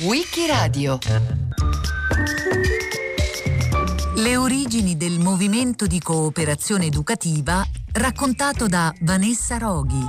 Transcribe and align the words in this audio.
Wikiradio 0.00 0.98
Le 4.16 4.36
origini 4.36 4.98
del 4.98 5.18
movimento 5.18 5.86
di 5.86 5.98
cooperazione 5.98 6.84
educativa 6.84 7.66
raccontato 7.92 8.66
da 8.66 8.94
Vanessa 9.00 9.56
Roghi. 9.56 10.06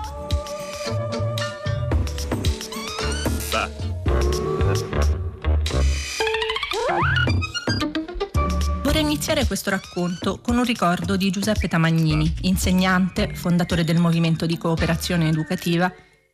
Vorrei 8.83 9.01
iniziare 9.03 9.45
questo 9.47 9.69
racconto 9.69 10.41
con 10.41 10.57
un 10.57 10.65
ricordo 10.65 11.15
di 11.15 11.29
Giuseppe 11.29 11.69
Tamagnini, 11.69 12.39
insegnante, 12.41 13.33
fondatore 13.35 13.85
del 13.85 13.99
movimento 13.99 14.45
di 14.45 14.57
cooperazione 14.57 15.29
educativa, 15.29 15.89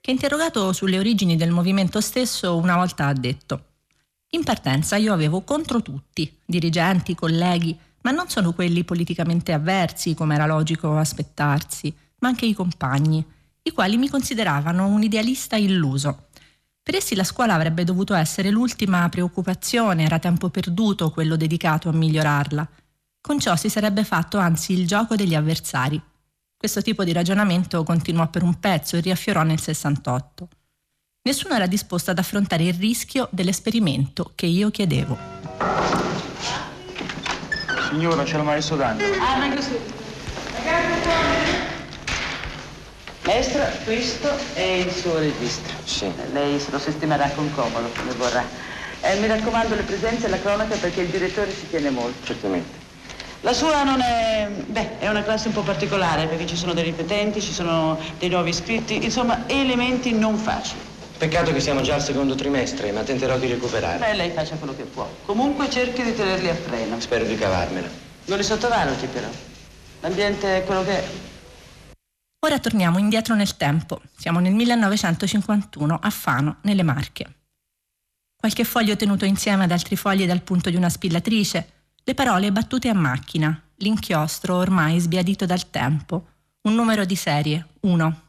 che 0.06 0.12
interrogato 0.12 0.72
sulle 0.72 1.00
origini 1.00 1.36
del 1.36 1.50
movimento 1.50 2.00
stesso 2.00 2.58
una 2.58 2.76
volta 2.76 3.08
ha 3.08 3.14
detto 3.14 3.64
In 4.30 4.44
partenza 4.44 4.98
io 4.98 5.12
avevo 5.12 5.42
contro 5.42 5.82
tutti, 5.82 6.32
dirigenti, 6.46 7.16
colleghi, 7.16 7.76
ma 8.04 8.12
non 8.12 8.30
solo 8.30 8.54
quelli 8.54 8.84
politicamente 8.84 9.52
avversi, 9.52 10.14
come 10.14 10.36
era 10.36 10.46
logico 10.46 10.96
aspettarsi, 10.96 11.92
ma 12.20 12.28
anche 12.28 12.46
i 12.46 12.54
compagni, 12.54 13.26
i 13.64 13.72
quali 13.72 13.98
mi 13.98 14.08
consideravano 14.08 14.86
un 14.86 15.02
idealista 15.02 15.56
illuso. 15.56 16.28
Per 16.84 16.94
essi 16.94 17.16
la 17.16 17.24
scuola 17.24 17.56
avrebbe 17.56 17.84
dovuto 17.84 18.14
essere 18.14 18.52
l'ultima 18.52 19.10
preoccupazione, 19.10 20.04
era 20.04 20.20
tempo 20.20 20.50
perduto 20.50 21.10
quello 21.10 21.36
dedicato 21.36 21.90
a 21.90 21.94
migliorarla. 21.94 22.70
Con 23.22 23.40
ciò 23.40 23.56
si 23.56 23.70
sarebbe 23.70 24.04
fatto 24.04 24.38
anzi 24.38 24.74
il 24.74 24.86
gioco 24.86 25.16
degli 25.16 25.34
avversari. 25.34 26.00
Questo 26.58 26.82
tipo 26.82 27.04
di 27.04 27.12
ragionamento 27.12 27.84
continuò 27.84 28.28
per 28.30 28.42
un 28.42 28.60
pezzo 28.60 28.96
e 28.96 29.02
riaffiorò 29.02 29.44
nel 29.44 29.60
68. 29.60 30.48
Nessuno 31.24 31.56
era 31.56 31.68
disposto 31.68 32.12
ad 32.12 32.20
affrontare 32.20 32.64
il 32.64 32.74
rischio 32.74 33.28
dell'esperimento 33.32 34.32
che 34.36 34.46
io 34.46 34.72
chiedevo. 34.72 35.18
Signora, 37.90 38.24
c'è 38.24 38.38
la 38.38 38.44
maestra 38.44 38.76
D'Angelo. 38.78 39.16
Ah, 39.22 39.40
vengo 39.40 39.62
subito. 39.62 39.94
Maestro, 43.26 43.64
questo 43.84 44.30
è 44.54 44.62
il 44.62 44.92
suo 44.92 45.18
registro. 45.18 45.74
Sì. 45.84 46.12
Lei 46.32 46.60
se 46.60 46.72
lo 46.72 46.80
sistemerà 46.80 47.30
con 47.32 47.52
comodo, 47.54 47.90
come 47.98 48.14
vorrà. 48.14 48.44
Eh, 49.02 49.20
mi 49.20 49.28
raccomando 49.28 49.76
le 49.76 49.84
presenze 49.84 50.28
e 50.28 50.30
la 50.30 50.40
cronaca 50.40 50.76
perché 50.78 51.02
il 51.02 51.10
direttore 51.10 51.52
ci 51.52 51.68
tiene 51.70 51.90
molto. 51.90 52.26
Certamente. 52.26 52.85
La 53.46 53.54
sua 53.54 53.84
non 53.84 54.02
è... 54.02 54.50
beh, 54.50 54.98
è 54.98 55.08
una 55.08 55.22
classe 55.22 55.50
un 55.50 55.54
po' 55.54 55.62
particolare 55.62 56.26
perché 56.26 56.48
ci 56.48 56.56
sono 56.56 56.74
dei 56.74 56.84
ripetenti, 56.84 57.40
ci 57.40 57.54
sono 57.54 57.96
dei 58.18 58.28
nuovi 58.28 58.50
iscritti, 58.50 59.04
insomma, 59.04 59.48
elementi 59.48 60.12
non 60.14 60.36
facili. 60.36 60.80
Peccato 61.16 61.54
che 61.54 61.60
siamo 61.60 61.82
già 61.82 61.94
al 61.94 62.02
secondo 62.02 62.34
trimestre, 62.34 62.92
ma 62.92 63.04
tenterò 63.04 63.38
di 63.38 63.46
recuperare. 63.46 64.00
Beh, 64.00 64.16
lei 64.16 64.32
faccia 64.32 64.56
quello 64.56 64.76
che 64.76 64.82
può. 64.86 65.08
Comunque 65.26 65.70
cerchi 65.70 66.02
di 66.02 66.16
tenerli 66.16 66.50
a 66.50 66.56
freno. 66.56 67.00
Spero 67.00 67.24
di 67.24 67.36
cavarmela. 67.36 67.88
Non 68.26 68.38
li 68.40 68.44
sottovaluti 68.44 69.06
però. 69.06 69.28
L'ambiente 70.02 70.58
è 70.58 70.64
quello 70.64 70.84
che 70.84 70.98
è. 70.98 71.08
Ora 72.48 72.58
torniamo 72.58 72.98
indietro 72.98 73.36
nel 73.36 73.58
tempo. 73.58 74.02
Siamo 74.18 74.40
nel 74.40 74.54
1951 74.54 76.00
a 76.02 76.10
Fano, 76.10 76.58
nelle 76.62 76.82
Marche. 76.82 77.26
Qualche 78.36 78.64
foglio 78.64 78.96
tenuto 78.96 79.24
insieme 79.24 79.66
ad 79.66 79.72
altri 79.72 79.96
fogli 79.96 80.26
dal 80.26 80.42
punto 80.42 80.72
di 80.72 80.76
una 80.78 80.90
spillatrice, 80.90 81.74
le 82.08 82.14
parole 82.14 82.52
battute 82.52 82.88
a 82.88 82.94
macchina, 82.94 83.60
l'inchiostro 83.78 84.58
ormai 84.58 85.00
sbiadito 85.00 85.48
dal 85.48 85.72
tempo, 85.72 86.28
un 86.62 86.76
numero 86.76 87.04
di 87.04 87.16
serie, 87.16 87.70
1. 87.80 88.22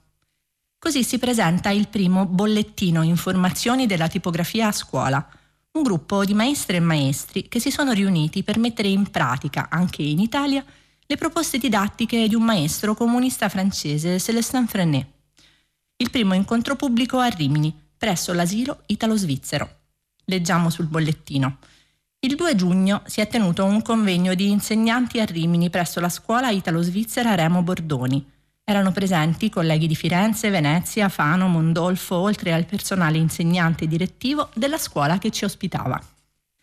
Così 0.78 1.04
si 1.04 1.18
presenta 1.18 1.68
il 1.68 1.88
primo 1.88 2.24
bollettino 2.24 3.02
informazioni 3.02 3.86
della 3.86 4.08
tipografia 4.08 4.68
a 4.68 4.72
scuola, 4.72 5.28
un 5.72 5.82
gruppo 5.82 6.24
di 6.24 6.32
maestre 6.32 6.78
e 6.78 6.80
maestri 6.80 7.48
che 7.48 7.60
si 7.60 7.70
sono 7.70 7.92
riuniti 7.92 8.42
per 8.42 8.58
mettere 8.58 8.88
in 8.88 9.10
pratica, 9.10 9.68
anche 9.68 10.02
in 10.02 10.20
Italia, 10.20 10.64
le 11.04 11.16
proposte 11.16 11.58
didattiche 11.58 12.28
di 12.28 12.34
un 12.34 12.44
maestro 12.44 12.94
comunista 12.94 13.50
francese, 13.50 14.18
Célestin 14.18 14.66
Frenet. 14.66 15.06
Il 15.96 16.08
primo 16.08 16.32
incontro 16.32 16.76
pubblico 16.76 17.18
a 17.18 17.26
Rimini, 17.26 17.78
presso 17.94 18.32
l'asilo 18.32 18.84
italo-svizzero. 18.86 19.68
Leggiamo 20.24 20.70
sul 20.70 20.86
bollettino. 20.86 21.58
Il 22.26 22.34
2 22.34 22.56
giugno 22.56 23.02
si 23.06 23.20
è 23.20 23.28
tenuto 23.28 23.64
un 23.64 23.82
convegno 23.82 24.34
di 24.34 24.50
insegnanti 24.50 25.20
a 25.20 25.24
Rimini 25.24 25.70
presso 25.70 26.00
la 26.00 26.08
scuola 26.08 26.50
italo-svizzera 26.50 27.36
Remo 27.36 27.62
Bordoni. 27.62 28.28
Erano 28.64 28.90
presenti 28.90 29.48
colleghi 29.48 29.86
di 29.86 29.94
Firenze, 29.94 30.50
Venezia, 30.50 31.08
Fano, 31.08 31.46
Mondolfo, 31.46 32.16
oltre 32.16 32.52
al 32.52 32.66
personale 32.66 33.18
insegnante 33.18 33.84
e 33.84 33.86
direttivo 33.86 34.48
della 34.54 34.76
scuola 34.76 35.18
che 35.18 35.30
ci 35.30 35.44
ospitava. 35.44 36.02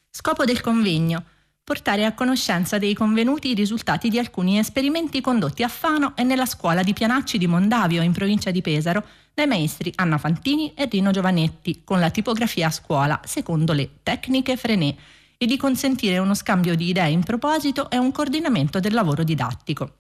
Scopo 0.10 0.44
del 0.44 0.60
convegno 0.60 1.24
portare 1.64 2.04
a 2.04 2.12
conoscenza 2.12 2.78
dei 2.78 2.94
convenuti 2.94 3.52
i 3.52 3.56
risultati 3.56 4.10
di 4.10 4.20
alcuni 4.20 4.58
esperimenti 4.58 5.22
condotti 5.22 5.64
a 5.64 5.70
Fano 5.70 6.12
e 6.18 6.24
nella 6.24 6.46
scuola 6.46 6.84
di 6.84 6.92
Pianacci 6.92 7.38
di 7.38 7.48
Mondavio, 7.48 8.02
in 8.02 8.12
provincia 8.12 8.52
di 8.52 8.62
Pesaro, 8.62 9.02
dai 9.34 9.48
maestri 9.48 9.94
Anna 9.96 10.18
Fantini 10.18 10.74
e 10.74 10.90
Rino 10.92 11.12
Giovanetti, 11.12 11.84
con 11.86 12.02
la 12.02 12.10
tipografia 12.10 12.68
a 12.68 12.72
scuola 12.72 13.22
secondo 13.24 13.72
le 13.72 14.00
tecniche 14.04 14.58
Frenet, 14.58 14.98
e 15.38 15.46
di 15.46 15.58
consentire 15.58 16.18
uno 16.18 16.34
scambio 16.34 16.76
di 16.76 16.90
idee 16.90 17.10
in 17.10 17.24
proposito 17.24 17.90
e 17.90 17.98
un 17.98 18.12
coordinamento 18.12 18.80
del 18.80 18.94
lavoro 18.94 19.24
didattico. 19.24 19.98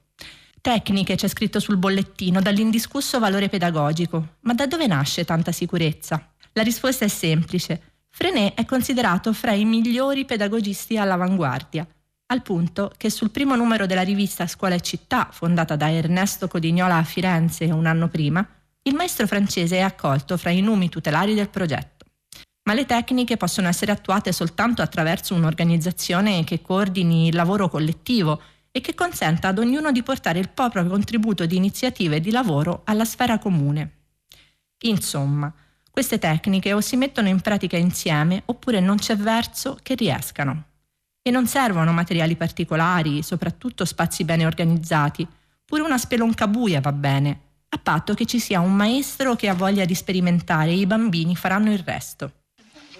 Tecniche 0.61 1.15
c'è 1.15 1.27
scritto 1.27 1.59
sul 1.59 1.77
bollettino 1.77 2.41
dall'indiscusso 2.41 3.19
valore 3.19 3.49
pedagogico, 3.49 4.35
ma 4.41 4.53
da 4.53 4.65
dove 4.65 4.87
nasce 4.87 5.25
tanta 5.25 5.51
sicurezza? 5.51 6.33
La 6.53 6.63
risposta 6.63 7.03
è 7.03 7.09
semplice. 7.09 7.81
Frenet 8.09 8.53
è 8.53 8.63
considerato 8.65 9.33
fra 9.33 9.51
i 9.51 9.65
migliori 9.65 10.23
pedagogisti 10.23 10.97
all'avanguardia, 10.97 11.85
al 12.27 12.41
punto 12.41 12.91
che 12.95 13.09
sul 13.09 13.31
primo 13.31 13.55
numero 13.55 13.85
della 13.85 14.03
rivista 14.03 14.47
Scuola 14.47 14.75
e 14.75 14.81
Città, 14.81 15.27
fondata 15.31 15.75
da 15.75 15.91
Ernesto 15.91 16.47
Codignola 16.47 16.97
a 16.97 17.03
Firenze 17.03 17.65
un 17.65 17.85
anno 17.85 18.07
prima, 18.07 18.47
il 18.83 18.95
maestro 18.95 19.27
francese 19.27 19.77
è 19.77 19.81
accolto 19.81 20.37
fra 20.37 20.49
i 20.49 20.61
numi 20.61 20.89
tutelari 20.89 21.33
del 21.33 21.49
progetto. 21.49 21.92
Ma 22.63 22.73
le 22.73 22.85
tecniche 22.85 23.35
possono 23.35 23.67
essere 23.67 23.91
attuate 23.91 24.31
soltanto 24.31 24.81
attraverso 24.81 25.35
un'organizzazione 25.35 26.43
che 26.43 26.61
coordini 26.61 27.27
il 27.27 27.35
lavoro 27.35 27.67
collettivo 27.67 28.41
e 28.71 28.79
che 28.79 28.95
consenta 28.95 29.49
ad 29.49 29.59
ognuno 29.59 29.91
di 29.91 30.01
portare 30.01 30.39
il 30.39 30.49
proprio 30.49 30.87
contributo 30.87 31.45
di 31.45 31.57
iniziative 31.57 32.19
di 32.19 32.31
lavoro 32.31 32.81
alla 32.85 33.05
sfera 33.05 33.37
comune. 33.37 33.91
Insomma, 34.85 35.53
queste 35.91 36.17
tecniche 36.17 36.73
o 36.73 36.81
si 36.81 36.95
mettono 36.95 37.27
in 37.27 37.39
pratica 37.41 37.77
insieme 37.77 38.41
oppure 38.45 38.79
non 38.79 38.97
c'è 38.97 39.15
verso 39.15 39.77
che 39.83 39.93
riescano. 39.93 40.63
E 41.21 41.31
non 41.31 41.45
servono 41.45 41.91
materiali 41.91 42.35
particolari, 42.35 43.21
soprattutto 43.21 43.85
spazi 43.85 44.23
bene 44.23 44.45
organizzati, 44.45 45.27
pure 45.63 45.83
una 45.83 45.97
spelonca 45.97 46.47
buia 46.47 46.81
va 46.81 46.91
bene, 46.91 47.41
a 47.69 47.77
patto 47.77 48.13
che 48.13 48.25
ci 48.25 48.39
sia 48.39 48.59
un 48.59 48.73
maestro 48.73 49.35
che 49.35 49.49
ha 49.49 49.53
voglia 49.53 49.85
di 49.85 49.95
sperimentare 49.95 50.71
e 50.71 50.77
i 50.77 50.85
bambini 50.85 51.35
faranno 51.35 51.71
il 51.71 51.79
resto. 51.79 52.42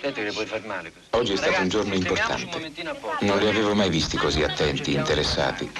Aspetta 0.05 0.19
che 0.19 0.27
le 0.27 0.33
puoi 0.33 0.45
far 0.45 0.65
male 0.65 0.91
così. 0.91 1.05
Oggi 1.11 1.31
è 1.31 1.37
stato 1.37 1.61
un 1.61 1.69
giorno 1.69 1.93
importante. 1.93 2.73
Non 3.21 3.37
li 3.37 3.47
avevo 3.47 3.73
mai 3.73 3.89
visti 3.89 4.17
così 4.17 4.43
attenti, 4.43 4.95
interessati. 4.95 5.71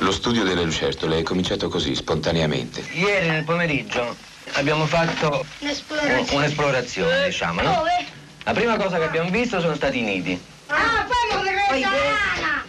Lo 0.00 0.12
studio 0.12 0.44
delle 0.44 0.62
lucertole 0.62 1.20
è 1.20 1.22
cominciato 1.22 1.70
così, 1.70 1.94
spontaneamente. 1.94 2.84
Ieri 2.92 3.30
nel 3.30 3.44
pomeriggio 3.44 4.14
abbiamo 4.52 4.84
fatto 4.84 5.46
un- 5.60 6.26
un'esplorazione, 6.32 7.24
diciamo, 7.24 7.62
no? 7.62 7.76
Dove? 7.76 8.06
La 8.44 8.52
prima 8.52 8.76
cosa 8.76 8.98
che 8.98 9.04
abbiamo 9.04 9.30
visto 9.30 9.58
sono 9.58 9.74
stati 9.74 10.00
i 10.00 10.02
nidi. 10.02 10.38
Ah, 10.66 11.06
poi 11.06 11.16
non 11.34 11.42
resta 11.42 11.88
lana! 11.88 12.64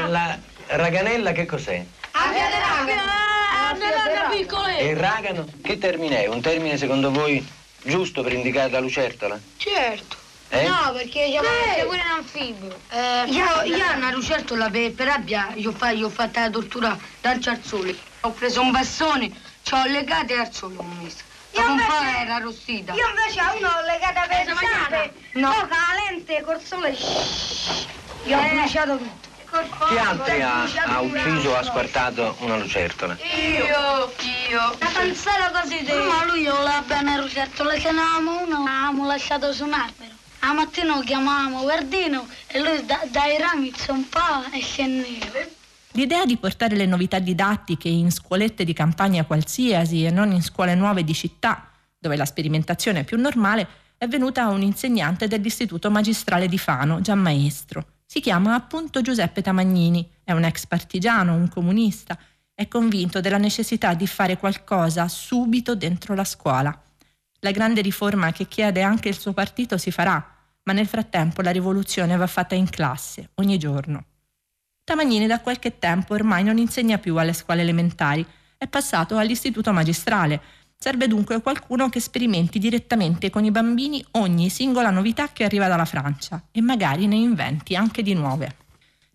Ma 0.00 0.06
la 0.06 0.38
raganella 0.68 1.32
che 1.32 1.44
cos'è? 1.44 1.84
A 2.12 2.30
via 2.32 2.48
della 2.48 4.28
piccola! 4.30 4.74
E 4.78 4.86
il 4.88 4.96
ragano? 4.96 5.44
Che 5.62 5.76
termine 5.76 6.24
è? 6.24 6.28
Un 6.28 6.40
termine 6.40 6.78
secondo 6.78 7.10
voi 7.10 7.46
giusto 7.84 8.22
per 8.22 8.32
indicare 8.32 8.70
la 8.70 8.80
lucertola? 8.80 9.38
Certo. 9.56 10.16
Eh? 10.48 10.68
No, 10.68 10.92
perché 10.92 11.24
io 11.24 11.42
sì. 11.42 11.82
pure 11.84 12.00
un 12.00 12.16
anfibio. 12.16 12.78
Eh, 12.90 13.24
io, 13.26 13.62
io 13.62 13.86
ho 13.86 13.96
una 13.96 14.10
lucertola 14.12 14.70
per, 14.70 14.92
per 14.92 15.06
rabbia, 15.06 15.52
io, 15.54 15.72
fa, 15.72 15.90
io 15.90 16.06
ho 16.06 16.10
fatto 16.10 16.38
la 16.38 16.50
tortura 16.50 16.98
davanti 17.20 17.48
al 17.48 17.60
sole. 17.62 17.96
Ho 18.20 18.30
preso 18.30 18.60
un 18.60 18.70
bastone, 18.70 19.32
ci 19.62 19.74
ho 19.74 19.84
legato 19.86 20.34
al 20.34 20.52
sole 20.52 20.76
ho 20.76 20.82
messo. 21.00 21.22
Io 21.52 21.70
un 21.70 21.84
po' 21.86 22.20
era 22.20 22.34
arrostita. 22.36 22.94
Io 22.94 23.08
invece 23.08 23.40
a 23.40 23.54
uno 23.56 23.68
ho 23.68 23.82
legata 23.84 24.26
per 24.26 24.48
il 24.48 24.56
sale. 24.56 25.14
No. 25.34 25.50
La 25.50 26.08
lente 26.08 26.42
col 26.42 26.60
sole. 26.60 26.96
Io 28.24 28.38
ho 28.38 28.48
bruciato 28.48 28.96
tutto. 28.96 29.33
Chi 29.88 29.96
altri 29.96 30.42
ha, 30.42 30.64
ha 30.64 31.00
ucciso 31.00 31.50
o 31.50 31.52
la 31.52 31.58
ha 31.58 31.62
squartato 31.62 32.36
una 32.40 32.56
lucertola? 32.56 33.16
Io, 33.16 34.12
io. 34.50 34.76
Una 34.80 34.90
panzella 34.92 35.50
così 35.52 35.78
di... 35.84 35.92
Ma 35.92 36.24
lui 36.24 36.44
voleva 36.44 36.82
bene 36.84 37.20
lucertola, 37.20 37.78
ce 37.78 37.92
n'avevamo 37.92 38.42
uno, 38.42 38.64
l'avevamo 38.64 39.06
lasciato 39.06 39.52
su 39.52 39.64
un 39.64 39.72
albero. 39.72 40.12
La 40.40 40.52
mattina 40.52 40.96
lo 40.96 41.02
chiamavamo 41.02 41.64
Verdino 41.64 42.26
e 42.48 42.60
lui 42.60 42.84
da- 42.84 43.04
dai 43.10 43.38
rami 43.38 43.72
zompava 43.76 44.50
e 44.50 44.60
scendeva. 44.60 45.38
L'idea 45.92 46.24
di 46.24 46.36
portare 46.36 46.74
le 46.74 46.86
novità 46.86 47.20
didattiche 47.20 47.88
in 47.88 48.10
scuolette 48.10 48.64
di 48.64 48.72
campagna 48.72 49.24
qualsiasi 49.24 50.04
e 50.04 50.10
non 50.10 50.32
in 50.32 50.42
scuole 50.42 50.74
nuove 50.74 51.04
di 51.04 51.14
città, 51.14 51.70
dove 51.96 52.16
la 52.16 52.24
sperimentazione 52.24 53.00
è 53.00 53.04
più 53.04 53.18
normale, 53.20 53.66
è 53.96 54.08
venuta 54.08 54.48
un'insegnante 54.48 55.28
dell'Istituto 55.28 55.92
Magistrale 55.92 56.48
di 56.48 56.58
Fano, 56.58 57.00
già 57.00 57.14
maestro. 57.14 57.86
Si 58.14 58.20
chiama 58.20 58.54
appunto 58.54 59.00
Giuseppe 59.00 59.42
Tamagnini, 59.42 60.08
è 60.22 60.30
un 60.30 60.44
ex 60.44 60.66
partigiano, 60.66 61.34
un 61.34 61.48
comunista, 61.48 62.16
è 62.54 62.68
convinto 62.68 63.20
della 63.20 63.38
necessità 63.38 63.94
di 63.94 64.06
fare 64.06 64.36
qualcosa 64.36 65.08
subito 65.08 65.74
dentro 65.74 66.14
la 66.14 66.22
scuola. 66.22 66.80
La 67.40 67.50
grande 67.50 67.80
riforma 67.80 68.30
che 68.30 68.46
chiede 68.46 68.82
anche 68.82 69.08
il 69.08 69.18
suo 69.18 69.32
partito 69.32 69.78
si 69.78 69.90
farà, 69.90 70.24
ma 70.62 70.72
nel 70.72 70.86
frattempo 70.86 71.42
la 71.42 71.50
rivoluzione 71.50 72.14
va 72.14 72.28
fatta 72.28 72.54
in 72.54 72.70
classe, 72.70 73.30
ogni 73.34 73.58
giorno. 73.58 74.04
Tamagnini 74.84 75.26
da 75.26 75.40
qualche 75.40 75.80
tempo 75.80 76.14
ormai 76.14 76.44
non 76.44 76.58
insegna 76.58 76.98
più 76.98 77.16
alle 77.16 77.32
scuole 77.32 77.62
elementari, 77.62 78.24
è 78.56 78.68
passato 78.68 79.16
all'istituto 79.16 79.72
magistrale. 79.72 80.40
Serve 80.76 81.08
dunque 81.08 81.40
qualcuno 81.40 81.88
che 81.88 82.00
sperimenti 82.00 82.58
direttamente 82.58 83.30
con 83.30 83.44
i 83.44 83.50
bambini 83.50 84.04
ogni 84.12 84.50
singola 84.50 84.90
novità 84.90 85.28
che 85.32 85.44
arriva 85.44 85.68
dalla 85.68 85.84
Francia 85.84 86.44
e 86.50 86.60
magari 86.60 87.06
ne 87.06 87.16
inventi 87.16 87.74
anche 87.74 88.02
di 88.02 88.14
nuove. 88.14 88.56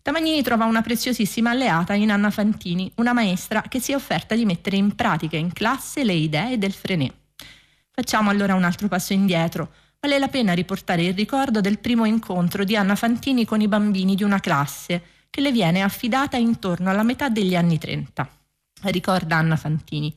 Tamagnini 0.01 0.41
trova 0.41 0.65
una 0.65 0.81
preziosissima 0.81 1.51
alleata 1.51 1.93
in 1.93 2.09
Anna 2.09 2.31
Fantini, 2.31 2.91
una 2.95 3.13
maestra 3.13 3.61
che 3.61 3.79
si 3.79 3.91
è 3.91 3.95
offerta 3.95 4.33
di 4.33 4.45
mettere 4.45 4.77
in 4.77 4.95
pratica 4.95 5.37
in 5.37 5.53
classe 5.53 6.03
le 6.03 6.13
idee 6.13 6.57
del 6.57 6.71
Frenet. 6.71 7.13
Facciamo 7.91 8.29
allora 8.29 8.55
un 8.55 8.63
altro 8.63 8.87
passo 8.87 9.13
indietro. 9.13 9.71
Vale 9.99 10.17
la 10.17 10.29
pena 10.29 10.53
riportare 10.53 11.03
il 11.03 11.13
ricordo 11.13 11.59
del 11.59 11.79
primo 11.79 12.05
incontro 12.05 12.63
di 12.63 12.75
Anna 12.75 12.95
Fantini 12.95 13.45
con 13.45 13.59
i 13.59 13.67
bambini 13.67 14.15
di 14.15 14.23
una 14.23 14.39
classe 14.39 15.03
che 15.29 15.41
le 15.41 15.51
viene 15.51 15.83
affidata 15.83 16.37
intorno 16.37 16.89
alla 16.89 17.03
metà 17.03 17.29
degli 17.29 17.55
anni 17.55 17.77
30. 17.77 18.27
Ricorda 18.83 19.35
Anna 19.35 19.57
Fantini. 19.57 20.15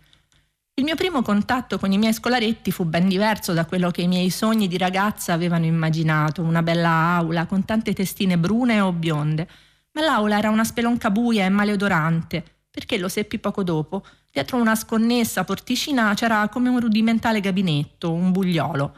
Il 0.75 0.85
mio 0.85 0.95
primo 0.95 1.21
contatto 1.21 1.79
con 1.79 1.93
i 1.93 1.99
miei 1.99 2.15
scolaretti 2.15 2.71
fu 2.71 2.87
ben 2.87 3.07
diverso 3.07 3.53
da 3.53 3.67
quello 3.67 3.91
che 3.91 4.01
i 4.01 4.09
miei 4.09 4.31
sogni 4.31 4.69
di 4.69 4.79
ragazza 4.79 5.35
avevano 5.35 5.67
immaginato, 5.67 6.41
una 6.41 6.63
bella 6.63 6.89
aula 6.89 7.45
con 7.45 7.67
tante 7.67 7.93
testine 7.93 8.39
brune 8.39 8.81
o 8.81 8.91
bionde, 8.91 9.47
ma 9.93 10.01
l'aula 10.01 10.39
era 10.39 10.49
una 10.49 10.65
spelonca 10.65 11.11
buia 11.11 11.45
e 11.45 11.51
maleodorante, 11.51 12.43
perché 12.71 12.97
lo 12.97 13.11
seppi 13.11 13.39
poco 13.39 13.63
dopo, 13.63 14.03
dietro 14.31 14.57
una 14.57 14.75
sconnessa 14.75 15.45
porticina 15.45 16.15
c'era 16.15 16.49
come 16.49 16.71
un 16.71 16.81
rudimentale 16.81 17.41
gabinetto, 17.41 18.11
un 18.11 18.33
bugliolo. 18.33 18.97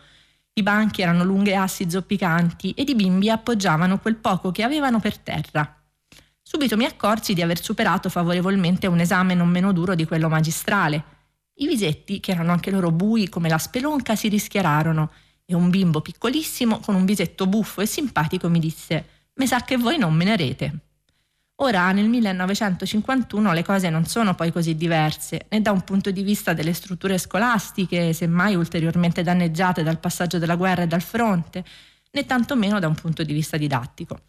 I 0.53 0.63
banchi 0.63 1.03
erano 1.03 1.25
lunghe 1.25 1.57
assi 1.57 1.91
zoppicanti 1.91 2.71
ed 2.71 2.89
i 2.89 2.95
bimbi 2.95 3.31
appoggiavano 3.31 3.99
quel 3.99 4.15
poco 4.15 4.53
che 4.53 4.63
avevano 4.63 5.01
per 5.01 5.19
terra. 5.19 5.77
Subito 6.41 6.77
mi 6.77 6.85
accorsi 6.85 7.35
di 7.35 7.43
aver 7.43 7.61
superato 7.61 8.09
favorevolmente 8.09 8.87
un 8.87 9.01
esame 9.01 9.35
non 9.35 9.49
meno 9.49 9.73
duro 9.73 9.97
di 9.97 10.05
quello 10.05 10.29
magistrale. 10.29 11.14
I 11.57 11.67
visetti, 11.67 12.21
che 12.21 12.33
erano 12.33 12.53
anche 12.53 12.71
loro 12.71 12.91
bui 12.91 13.29
come 13.29 13.49
la 13.49 13.59
spelonca, 13.59 14.17
si 14.17 14.29
rischiararono 14.29 15.11
e 15.45 15.55
un 15.55 15.71
bimbo 15.71 16.01
piccolissimo 16.01 16.81
con 16.81 16.95
un 16.95 17.05
visetto 17.05 17.47
buffo 17.47 17.81
e 17.81 17.87
simpatico 17.87 18.49
mi 18.49 18.59
disse 18.59 19.09
«Me 19.35 19.47
sa 19.47 19.61
che 19.61 19.77
voi 19.77 19.99
non 19.99 20.15
me 20.15 20.25
ne 20.25 20.37
rete». 20.37 20.79
Ora, 21.59 21.93
nel 21.93 22.09
1951, 22.09 23.53
le 23.53 23.63
cose 23.63 23.89
non 23.89 24.07
sono 24.07 24.35
poi 24.35 24.51
così 24.51 24.75
diverse, 24.75 25.47
né 25.49 25.63
da 25.63 25.71
un 25.71 25.83
punto 25.83 26.11
di 26.11 26.23
vista 26.23 26.53
delle 26.53 26.73
strutture 26.73 27.17
scolastiche, 27.17 28.13
semmai 28.13 28.57
ulteriormente 28.57 29.23
danneggiate 29.23 29.85
dal 29.85 30.01
passaggio 30.01 30.39
della 30.39 30.57
guerra 30.57 30.83
e 30.83 30.87
dal 30.89 31.03
fronte, 31.03 31.65
né 32.11 32.27
tantomeno 32.27 32.81
da 32.81 32.89
un 32.89 32.97
punto 32.97 33.23
di 33.23 33.33
vista 33.33 33.57
didattico. 33.57 34.23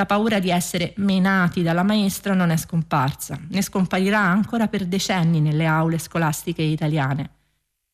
La 0.00 0.06
paura 0.06 0.38
di 0.38 0.48
essere 0.48 0.94
menati 0.96 1.60
dalla 1.60 1.82
maestra 1.82 2.32
non 2.32 2.48
è 2.48 2.56
scomparsa, 2.56 3.38
né 3.50 3.60
scomparirà 3.60 4.18
ancora 4.18 4.66
per 4.66 4.86
decenni 4.86 5.42
nelle 5.42 5.66
aule 5.66 5.98
scolastiche 5.98 6.62
italiane. 6.62 7.32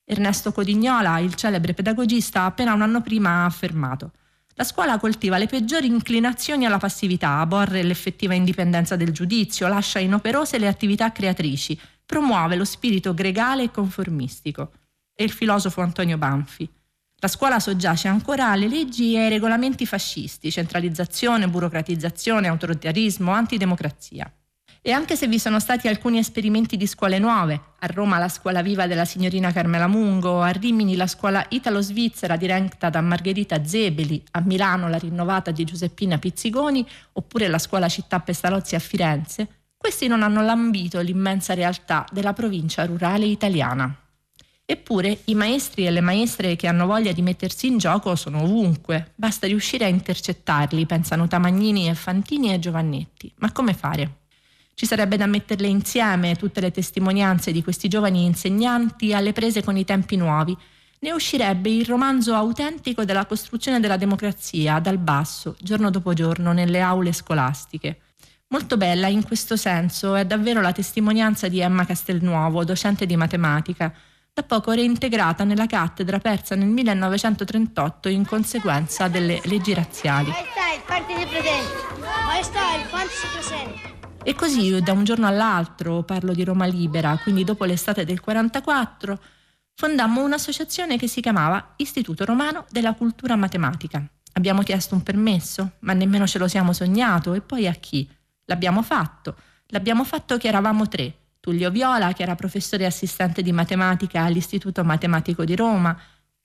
Ernesto 0.04 0.52
Codignola, 0.52 1.18
il 1.18 1.34
celebre 1.34 1.74
pedagogista, 1.74 2.44
appena 2.44 2.74
un 2.74 2.82
anno 2.82 3.00
prima 3.00 3.30
ha 3.30 3.44
affermato 3.46 4.12
la 4.54 4.62
scuola 4.62 4.98
coltiva 4.98 5.36
le 5.36 5.48
peggiori 5.48 5.88
inclinazioni 5.88 6.64
alla 6.64 6.78
passività, 6.78 7.40
aborre 7.40 7.82
l'effettiva 7.82 8.34
indipendenza 8.34 8.94
del 8.94 9.10
giudizio, 9.10 9.66
lascia 9.66 9.98
inoperose 9.98 10.58
le 10.58 10.68
attività 10.68 11.10
creatrici, 11.10 11.78
promuove 12.06 12.54
lo 12.54 12.64
spirito 12.64 13.14
gregale 13.14 13.64
e 13.64 13.70
conformistico. 13.72 14.70
E 15.12 15.24
il 15.24 15.32
filosofo 15.32 15.80
Antonio 15.80 16.16
Banfi. 16.18 16.66
La 17.18 17.28
scuola 17.28 17.58
soggiace 17.58 18.08
ancora 18.08 18.50
alle 18.50 18.68
leggi 18.68 19.14
e 19.14 19.20
ai 19.20 19.28
regolamenti 19.30 19.86
fascisti, 19.86 20.50
centralizzazione, 20.50 21.48
burocratizzazione, 21.48 22.46
autoritarismo, 22.46 23.32
antidemocrazia. 23.32 24.30
E 24.82 24.92
anche 24.92 25.16
se 25.16 25.26
vi 25.26 25.38
sono 25.38 25.58
stati 25.58 25.88
alcuni 25.88 26.18
esperimenti 26.18 26.76
di 26.76 26.86
scuole 26.86 27.18
nuove, 27.18 27.60
a 27.80 27.86
Roma 27.86 28.18
la 28.18 28.28
scuola 28.28 28.60
viva 28.62 28.86
della 28.86 29.06
signorina 29.06 29.50
Carmela 29.50 29.86
Mungo, 29.86 30.42
a 30.42 30.50
Rimini 30.50 30.94
la 30.94 31.06
scuola 31.06 31.44
italo-svizzera 31.48 32.36
diretta 32.36 32.90
da 32.90 33.00
Margherita 33.00 33.64
Zebeli, 33.64 34.22
a 34.32 34.42
Milano 34.42 34.88
la 34.88 34.98
rinnovata 34.98 35.50
di 35.50 35.64
Giuseppina 35.64 36.18
Pizzigoni, 36.18 36.86
oppure 37.14 37.48
la 37.48 37.58
scuola 37.58 37.88
Città 37.88 38.20
Pestalozzi 38.20 38.74
a 38.74 38.78
Firenze, 38.78 39.48
questi 39.76 40.06
non 40.06 40.22
hanno 40.22 40.42
lambito 40.42 41.00
l'immensa 41.00 41.54
realtà 41.54 42.04
della 42.12 42.34
provincia 42.34 42.84
rurale 42.84 43.24
italiana. 43.24 44.05
Eppure 44.68 45.20
i 45.26 45.36
maestri 45.36 45.86
e 45.86 45.92
le 45.92 46.00
maestre 46.00 46.56
che 46.56 46.66
hanno 46.66 46.86
voglia 46.86 47.12
di 47.12 47.22
mettersi 47.22 47.68
in 47.68 47.78
gioco 47.78 48.16
sono 48.16 48.42
ovunque, 48.42 49.12
basta 49.14 49.46
riuscire 49.46 49.84
a 49.84 49.88
intercettarli, 49.88 50.86
pensano 50.86 51.28
Tamagnini 51.28 51.88
e 51.88 51.94
Fantini 51.94 52.52
e 52.52 52.58
Giovannetti. 52.58 53.32
Ma 53.36 53.52
come 53.52 53.74
fare? 53.74 54.22
Ci 54.74 54.84
sarebbe 54.84 55.16
da 55.16 55.26
metterle 55.26 55.68
insieme 55.68 56.34
tutte 56.34 56.60
le 56.60 56.72
testimonianze 56.72 57.52
di 57.52 57.62
questi 57.62 57.86
giovani 57.86 58.24
insegnanti 58.24 59.14
alle 59.14 59.32
prese 59.32 59.62
con 59.62 59.76
i 59.76 59.84
tempi 59.84 60.16
nuovi. 60.16 60.56
Ne 60.98 61.12
uscirebbe 61.12 61.70
il 61.70 61.86
romanzo 61.86 62.34
autentico 62.34 63.04
della 63.04 63.24
costruzione 63.24 63.78
della 63.78 63.96
democrazia 63.96 64.80
dal 64.80 64.98
basso, 64.98 65.54
giorno 65.60 65.90
dopo 65.90 66.12
giorno, 66.12 66.52
nelle 66.52 66.80
aule 66.80 67.12
scolastiche. 67.12 68.00
Molto 68.48 68.76
bella 68.76 69.06
in 69.06 69.24
questo 69.24 69.56
senso 69.56 70.16
è 70.16 70.26
davvero 70.26 70.60
la 70.60 70.72
testimonianza 70.72 71.46
di 71.46 71.60
Emma 71.60 71.86
Castelnuovo, 71.86 72.64
docente 72.64 73.06
di 73.06 73.14
matematica, 73.14 73.94
da 74.36 74.42
poco 74.42 74.72
reintegrata 74.72 75.44
nella 75.44 75.64
cattedra 75.64 76.18
persa 76.18 76.54
nel 76.54 76.68
1938 76.68 78.10
in 78.10 78.26
conseguenza 78.26 79.08
delle 79.08 79.40
leggi 79.44 79.72
razziali. 79.72 80.30
E 84.22 84.34
così 84.34 84.78
da 84.82 84.92
un 84.92 85.04
giorno 85.04 85.26
all'altro, 85.26 86.02
parlo 86.02 86.34
di 86.34 86.44
Roma 86.44 86.66
Libera, 86.66 87.18
quindi 87.22 87.44
dopo 87.44 87.64
l'estate 87.64 88.04
del 88.04 88.20
44, 88.20 89.18
fondammo 89.72 90.22
un'associazione 90.22 90.98
che 90.98 91.08
si 91.08 91.22
chiamava 91.22 91.72
Istituto 91.76 92.26
Romano 92.26 92.66
della 92.68 92.92
Cultura 92.92 93.36
Matematica. 93.36 94.06
Abbiamo 94.34 94.60
chiesto 94.60 94.94
un 94.94 95.02
permesso, 95.02 95.76
ma 95.78 95.94
nemmeno 95.94 96.26
ce 96.26 96.36
lo 96.36 96.46
siamo 96.46 96.74
sognato, 96.74 97.32
e 97.32 97.40
poi 97.40 97.66
a 97.66 97.72
chi? 97.72 98.06
L'abbiamo 98.44 98.82
fatto. 98.82 99.34
L'abbiamo 99.68 100.04
fatto 100.04 100.36
che 100.36 100.48
eravamo 100.48 100.88
tre. 100.88 101.20
Tullio 101.46 101.70
Viola, 101.70 102.12
che 102.12 102.24
era 102.24 102.34
professore 102.34 102.86
assistente 102.86 103.40
di 103.40 103.52
matematica 103.52 104.24
all'Istituto 104.24 104.82
Matematico 104.82 105.44
di 105.44 105.54
Roma, 105.54 105.96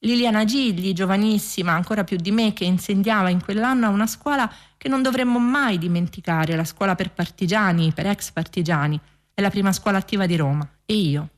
Liliana 0.01 0.45
Gigli, 0.45 0.93
giovanissima, 0.93 1.71
ancora 1.71 2.03
più 2.03 2.17
di 2.17 2.29
me, 2.29 2.53
che 2.53 2.65
insegnava 2.65 3.29
in 3.29 3.43
quell'anno 3.43 3.87
a 3.87 3.89
una 3.89 4.05
scuola 4.05 4.47
che 4.77 4.89
non 4.89 5.01
dovremmo 5.01 5.39
mai 5.39 5.79
dimenticare, 5.79 6.55
la 6.55 6.63
scuola 6.63 6.93
per 6.93 7.13
partigiani, 7.13 7.91
per 7.93 8.05
ex 8.05 8.29
partigiani, 8.29 8.99
è 9.33 9.41
la 9.41 9.49
prima 9.49 9.71
scuola 9.71 9.97
attiva 9.97 10.27
di 10.27 10.35
Roma, 10.35 10.69
e 10.85 10.93
io. 10.93 11.29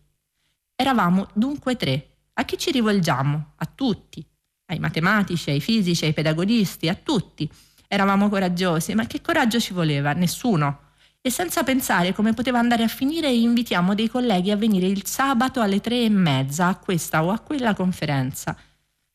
Eravamo 0.75 1.29
dunque 1.33 1.77
tre. 1.77 2.15
A 2.33 2.43
chi 2.43 2.57
ci 2.57 2.69
rivolgiamo? 2.69 3.53
A 3.55 3.65
tutti, 3.73 4.21
ai 4.65 4.79
matematici, 4.79 5.51
ai 5.51 5.61
fisici, 5.61 6.03
ai 6.03 6.13
pedagogisti, 6.13 6.89
a 6.89 6.95
tutti. 6.95 7.49
Eravamo 7.87 8.27
coraggiosi, 8.27 8.93
ma 8.93 9.07
che 9.07 9.21
coraggio 9.21 9.61
ci 9.61 9.71
voleva? 9.71 10.11
Nessuno 10.11 10.91
e 11.25 11.29
senza 11.29 11.63
pensare 11.63 12.13
come 12.13 12.33
poteva 12.33 12.59
andare 12.59 12.83
a 12.83 12.87
finire 12.87 13.31
invitiamo 13.31 13.95
dei 13.95 14.09
colleghi 14.09 14.51
a 14.51 14.57
venire 14.57 14.87
il 14.87 15.07
sabato 15.07 15.61
alle 15.61 15.79
tre 15.79 16.03
e 16.03 16.09
mezza 16.09 16.67
a 16.67 16.75
questa 16.75 17.23
o 17.23 17.31
a 17.31 17.39
quella 17.39 17.73
conferenza. 17.73 18.55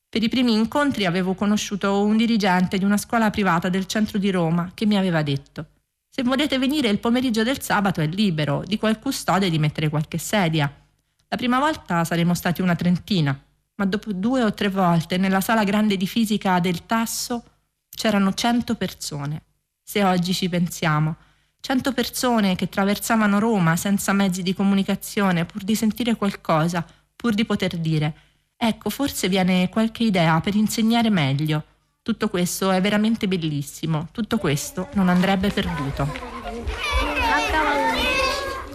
Per 0.08 0.22
i 0.22 0.28
primi 0.28 0.54
incontri 0.54 1.04
avevo 1.04 1.34
conosciuto 1.34 2.02
un 2.02 2.16
dirigente 2.16 2.78
di 2.78 2.84
una 2.84 2.96
scuola 2.96 3.28
privata 3.28 3.68
del 3.68 3.86
centro 3.86 4.16
di 4.18 4.30
Roma 4.30 4.70
che 4.72 4.86
mi 4.86 4.96
aveva 4.96 5.22
detto 5.22 5.66
se 6.18 6.24
volete 6.24 6.58
venire 6.58 6.88
il 6.88 6.98
pomeriggio 6.98 7.44
del 7.44 7.62
sabato 7.62 8.00
è 8.00 8.06
libero, 8.08 8.64
di 8.66 8.76
qual 8.76 8.98
custode 8.98 9.48
di 9.50 9.58
mettere 9.60 9.88
qualche 9.88 10.18
sedia. 10.18 10.68
La 11.28 11.36
prima 11.36 11.60
volta 11.60 12.02
saremmo 12.02 12.34
stati 12.34 12.60
una 12.60 12.74
trentina, 12.74 13.40
ma 13.76 13.84
dopo 13.84 14.12
due 14.12 14.42
o 14.42 14.52
tre 14.52 14.68
volte 14.68 15.16
nella 15.16 15.40
sala 15.40 15.62
grande 15.62 15.96
di 15.96 16.08
fisica 16.08 16.58
del 16.58 16.86
Tasso 16.86 17.44
c'erano 17.88 18.34
cento 18.34 18.74
persone. 18.74 19.42
Se 19.80 20.02
oggi 20.02 20.34
ci 20.34 20.48
pensiamo, 20.48 21.14
Cento 21.60 21.92
persone 21.92 22.56
che 22.56 22.64
attraversavano 22.64 23.38
Roma 23.38 23.76
senza 23.76 24.12
mezzi 24.12 24.42
di 24.42 24.54
comunicazione 24.54 25.44
pur 25.44 25.62
di 25.62 25.74
sentire 25.74 26.16
qualcosa, 26.16 26.86
pur 27.14 27.34
di 27.34 27.44
poter 27.44 27.76
dire 27.76 28.14
ecco, 28.60 28.90
forse 28.90 29.28
viene 29.28 29.68
qualche 29.68 30.02
idea 30.02 30.40
per 30.40 30.56
insegnare 30.56 31.10
meglio. 31.10 31.64
Tutto 32.02 32.28
questo 32.28 32.70
è 32.70 32.80
veramente 32.80 33.28
bellissimo, 33.28 34.08
tutto 34.10 34.38
questo 34.38 34.88
non 34.94 35.08
andrebbe 35.08 35.50
perduto. 35.50 36.36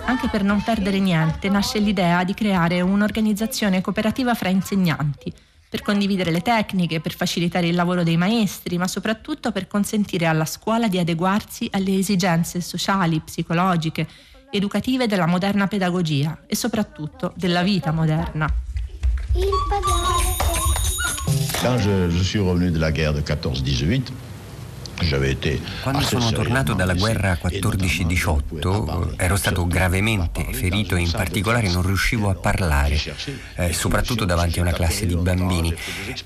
anche 0.06 0.28
per 0.30 0.44
non 0.44 0.62
perdere 0.62 1.00
niente, 1.00 1.50
nasce 1.50 1.80
l'idea 1.80 2.24
di 2.24 2.34
creare 2.34 2.82
un'organizzazione 2.82 3.82
cooperativa 3.82 4.34
fra 4.36 4.50
insegnanti, 4.50 5.34
per 5.74 5.82
condividere 5.82 6.30
le 6.30 6.42
tecniche, 6.42 7.02
per 7.02 7.16
facilitare 7.16 7.66
il 7.66 7.74
lavoro 7.74 8.04
dei 8.04 8.16
maestri, 8.16 8.78
ma 8.78 8.88
soprattutto 8.88 9.52
per 9.52 9.66
consentire 9.66 10.28
alla 10.28 10.46
scuola 10.46 10.88
di 10.88 11.00
adeguarsi 11.00 11.68
alle 11.72 11.98
esigenze 11.98 12.62
sociali, 12.62 13.20
psicologiche, 13.20 14.08
educative 14.52 15.08
della 15.08 15.26
moderna 15.26 15.66
pedagogia 15.66 16.44
e 16.46 16.56
soprattutto 16.56 17.34
della 17.36 17.64
vita 17.64 17.92
moderna. 17.92 18.48
Quand 21.60 21.80
je, 21.80 22.08
je 22.12 22.24
suis 22.24 22.40
revenu 22.40 22.70
de 22.70 22.78
la 22.78 22.92
guerre 22.92 23.14
de 23.14 23.24
14-18, 23.24 24.12
quando 25.82 26.02
sono 26.02 26.32
tornato 26.32 26.74
dalla 26.74 26.94
guerra 26.94 27.38
14-18 27.42 29.16
ero 29.18 29.36
stato 29.36 29.66
gravemente 29.66 30.46
ferito 30.54 30.96
e 30.96 31.02
in 31.02 31.12
particolare 31.12 31.70
non 31.70 31.82
riuscivo 31.82 32.30
a 32.30 32.36
parlare, 32.36 33.00
eh, 33.56 33.74
soprattutto 33.74 34.24
davanti 34.26 34.60
a 34.60 34.62
una 34.62 34.72
classe 34.72 35.06
di 35.06 35.16
bambini. 35.16 35.76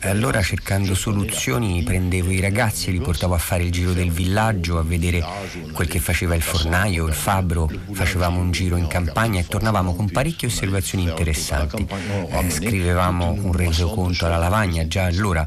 Allora 0.01 0.41
cercando 0.41 0.95
soluzioni 0.95 1.81
prendevo 1.83 2.31
i 2.31 2.39
ragazzi 2.39 2.89
e 2.89 2.91
li 2.91 2.99
portavo 2.99 3.33
a 3.33 3.39
fare 3.39 3.63
il 3.63 3.71
giro 3.71 3.93
del 3.93 4.11
villaggio, 4.11 4.77
a 4.77 4.83
vedere 4.83 5.25
quel 5.71 5.87
che 5.87 5.99
faceva 5.99 6.35
il 6.35 6.41
fornaio, 6.41 7.07
il 7.07 7.13
fabbro, 7.13 7.69
facevamo 7.91 8.39
un 8.39 8.51
giro 8.51 8.75
in 8.75 8.87
campagna 8.87 9.39
e 9.39 9.45
tornavamo 9.45 9.95
con 9.95 10.09
parecchie 10.09 10.49
osservazioni 10.49 11.03
interessanti. 11.03 11.87
Eh, 12.29 12.49
scrivevamo 12.49 13.31
un 13.31 13.53
resoconto 13.53 14.25
alla 14.25 14.37
lavagna 14.37 14.85
già 14.87 15.05
allora 15.05 15.45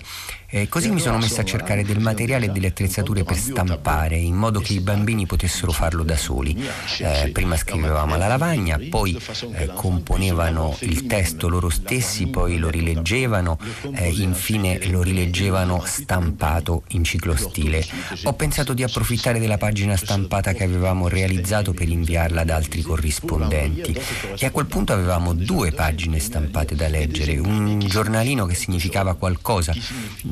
e 0.52 0.68
così 0.68 0.90
mi 0.90 0.98
sono 0.98 1.18
messo 1.18 1.40
a 1.40 1.44
cercare 1.44 1.84
del 1.84 2.00
materiale 2.00 2.46
e 2.46 2.48
delle 2.48 2.66
attrezzature 2.66 3.22
per 3.22 3.36
stampare, 3.36 4.16
in 4.16 4.34
modo 4.34 4.58
che 4.58 4.72
i 4.72 4.80
bambini 4.80 5.24
potessero 5.24 5.70
farlo 5.70 6.02
da 6.02 6.16
soli. 6.16 6.60
Eh, 6.98 7.30
prima 7.32 7.56
scrivevamo 7.56 8.14
alla 8.14 8.26
lavagna, 8.26 8.78
poi 8.88 9.16
eh, 9.52 9.70
componevano 9.72 10.76
il 10.80 11.06
testo 11.06 11.48
loro 11.48 11.70
stessi, 11.70 12.26
poi 12.26 12.58
lo 12.58 12.68
rileggevano, 12.68 13.58
eh, 13.94 14.08
infine 14.08 14.84
lo 14.88 15.02
rileggevano 15.02 15.84
stampato 15.86 16.82
in 16.88 17.04
ciclostile. 17.04 17.86
Ho 18.24 18.32
pensato 18.32 18.72
di 18.72 18.82
approfittare 18.82 19.38
della 19.38 19.56
pagina 19.56 19.96
stampata 19.96 20.52
che 20.52 20.64
avevamo 20.64 21.06
realizzato 21.06 21.72
per 21.72 21.88
inviarla 21.88 22.40
ad 22.40 22.50
altri 22.50 22.82
corrispondenti. 22.82 23.96
E 24.36 24.46
a 24.46 24.50
quel 24.50 24.66
punto 24.66 24.92
avevamo 24.92 25.32
due 25.32 25.70
pagine 25.70 26.18
stampate 26.18 26.74
da 26.74 26.88
leggere, 26.88 27.38
un 27.38 27.78
giornalino 27.78 28.46
che 28.46 28.56
significava 28.56 29.14
qualcosa 29.14 29.72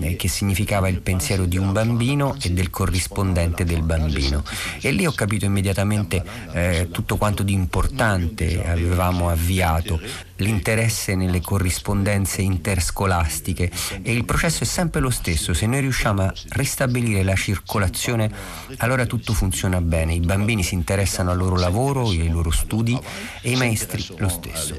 eh, 0.09 0.17
che 0.17 0.29
significava 0.29 0.89
il 0.89 1.01
pensiero 1.01 1.45
di 1.45 1.57
un 1.57 1.73
bambino 1.73 2.37
e 2.41 2.51
del 2.51 2.71
corrispondente 2.71 3.65
del 3.65 3.83
bambino. 3.83 4.43
E 4.81 4.91
lì 4.91 5.07
ho 5.07 5.13
capito 5.13 5.45
immediatamente 5.45 6.23
eh, 6.53 6.89
tutto 6.91 7.17
quanto 7.17 7.43
di 7.43 7.53
importante 7.53 8.67
avevamo 8.67 9.29
avviato, 9.29 10.01
l'interesse 10.37 11.15
nelle 11.15 11.41
corrispondenze 11.41 12.43
interscolastiche 12.43 13.71
e 14.03 14.13
il 14.13 14.25
processo 14.25 14.63
è 14.63 14.67
sempre 14.67 15.01
lo 15.01 15.11
stesso, 15.11 15.53
se 15.55 15.67
noi 15.67 15.81
riusciamo 15.81 16.23
a 16.23 16.35
ristabilire 16.51 17.23
la 17.23 17.35
circolazione 17.35 18.31
allora 18.79 19.07
tutto 19.07 19.33
funziona 19.33 19.81
bene, 19.81 20.15
i 20.15 20.21
bambini 20.21 20.63
si 20.63 20.75
interessano 20.75 21.31
al 21.31 21.39
loro 21.39 21.57
lavoro 21.57 22.09
ai 22.09 22.29
loro 22.29 22.51
studi 22.51 22.99
e 23.41 23.51
i 23.51 23.57
maestri 23.57 24.05
lo 24.19 24.29
stesso. 24.29 24.77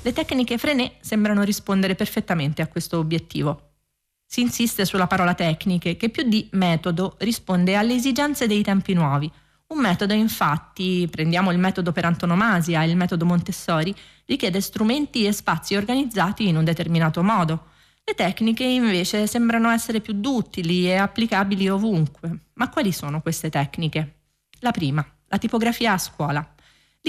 Le 0.00 0.12
tecniche 0.12 0.58
Frenet 0.58 0.94
sembrano 1.00 1.42
rispondere 1.42 1.96
perfettamente 1.96 2.62
a 2.62 2.68
questo 2.68 2.98
obiettivo. 2.98 3.72
Si 4.24 4.40
insiste 4.40 4.84
sulla 4.84 5.08
parola 5.08 5.34
tecniche, 5.34 5.96
che 5.96 6.08
più 6.08 6.22
di 6.22 6.48
metodo 6.52 7.16
risponde 7.18 7.74
alle 7.74 7.94
esigenze 7.94 8.46
dei 8.46 8.62
tempi 8.62 8.94
nuovi. 8.94 9.30
Un 9.68 9.80
metodo, 9.80 10.14
infatti, 10.14 11.08
prendiamo 11.10 11.50
il 11.50 11.58
metodo 11.58 11.90
per 11.92 12.04
antonomasia, 12.04 12.84
il 12.84 12.96
metodo 12.96 13.24
Montessori, 13.24 13.94
richiede 14.24 14.60
strumenti 14.60 15.26
e 15.26 15.32
spazi 15.32 15.74
organizzati 15.74 16.46
in 16.46 16.56
un 16.56 16.64
determinato 16.64 17.22
modo. 17.22 17.70
Le 18.04 18.14
tecniche 18.14 18.64
invece 18.64 19.26
sembrano 19.26 19.68
essere 19.68 20.00
più 20.00 20.14
duttili 20.14 20.86
e 20.88 20.94
applicabili 20.94 21.68
ovunque. 21.68 22.44
Ma 22.54 22.70
quali 22.70 22.92
sono 22.92 23.20
queste 23.20 23.50
tecniche? 23.50 24.20
La 24.60 24.70
prima, 24.70 25.04
la 25.26 25.38
tipografia 25.38 25.92
a 25.92 25.98
scuola 25.98 26.54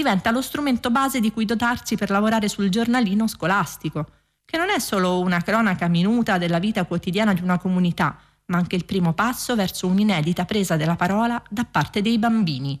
diventa 0.00 0.30
lo 0.30 0.40
strumento 0.40 0.90
base 0.90 1.20
di 1.20 1.30
cui 1.30 1.44
dotarsi 1.44 1.94
per 1.94 2.08
lavorare 2.08 2.48
sul 2.48 2.70
giornalino 2.70 3.26
scolastico, 3.26 4.06
che 4.46 4.56
non 4.56 4.70
è 4.70 4.78
solo 4.78 5.20
una 5.20 5.42
cronaca 5.42 5.88
minuta 5.88 6.38
della 6.38 6.58
vita 6.58 6.86
quotidiana 6.86 7.34
di 7.34 7.42
una 7.42 7.58
comunità, 7.58 8.18
ma 8.46 8.56
anche 8.56 8.76
il 8.76 8.86
primo 8.86 9.12
passo 9.12 9.54
verso 9.54 9.86
un'inedita 9.86 10.46
presa 10.46 10.76
della 10.76 10.96
parola 10.96 11.40
da 11.50 11.66
parte 11.70 12.00
dei 12.00 12.18
bambini. 12.18 12.80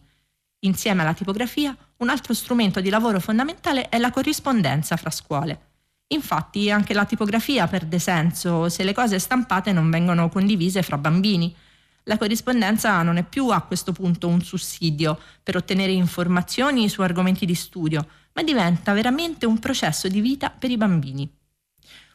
Insieme 0.60 1.02
alla 1.02 1.12
tipografia, 1.12 1.76
un 1.98 2.08
altro 2.08 2.32
strumento 2.32 2.80
di 2.80 2.88
lavoro 2.88 3.20
fondamentale 3.20 3.90
è 3.90 3.98
la 3.98 4.10
corrispondenza 4.10 4.96
fra 4.96 5.10
scuole. 5.10 5.68
Infatti 6.08 6.70
anche 6.70 6.94
la 6.94 7.04
tipografia 7.04 7.68
perde 7.68 7.98
senso 7.98 8.70
se 8.70 8.82
le 8.82 8.94
cose 8.94 9.18
stampate 9.18 9.72
non 9.72 9.90
vengono 9.90 10.30
condivise 10.30 10.82
fra 10.82 10.96
bambini, 10.96 11.54
la 12.04 12.16
corrispondenza 12.16 13.02
non 13.02 13.16
è 13.16 13.24
più 13.24 13.48
a 13.48 13.62
questo 13.62 13.92
punto 13.92 14.28
un 14.28 14.40
sussidio 14.42 15.18
per 15.42 15.56
ottenere 15.56 15.92
informazioni 15.92 16.88
su 16.88 17.02
argomenti 17.02 17.46
di 17.46 17.54
studio, 17.54 18.06
ma 18.32 18.42
diventa 18.42 18.92
veramente 18.92 19.46
un 19.46 19.58
processo 19.58 20.08
di 20.08 20.20
vita 20.20 20.50
per 20.50 20.70
i 20.70 20.76
bambini. 20.76 21.30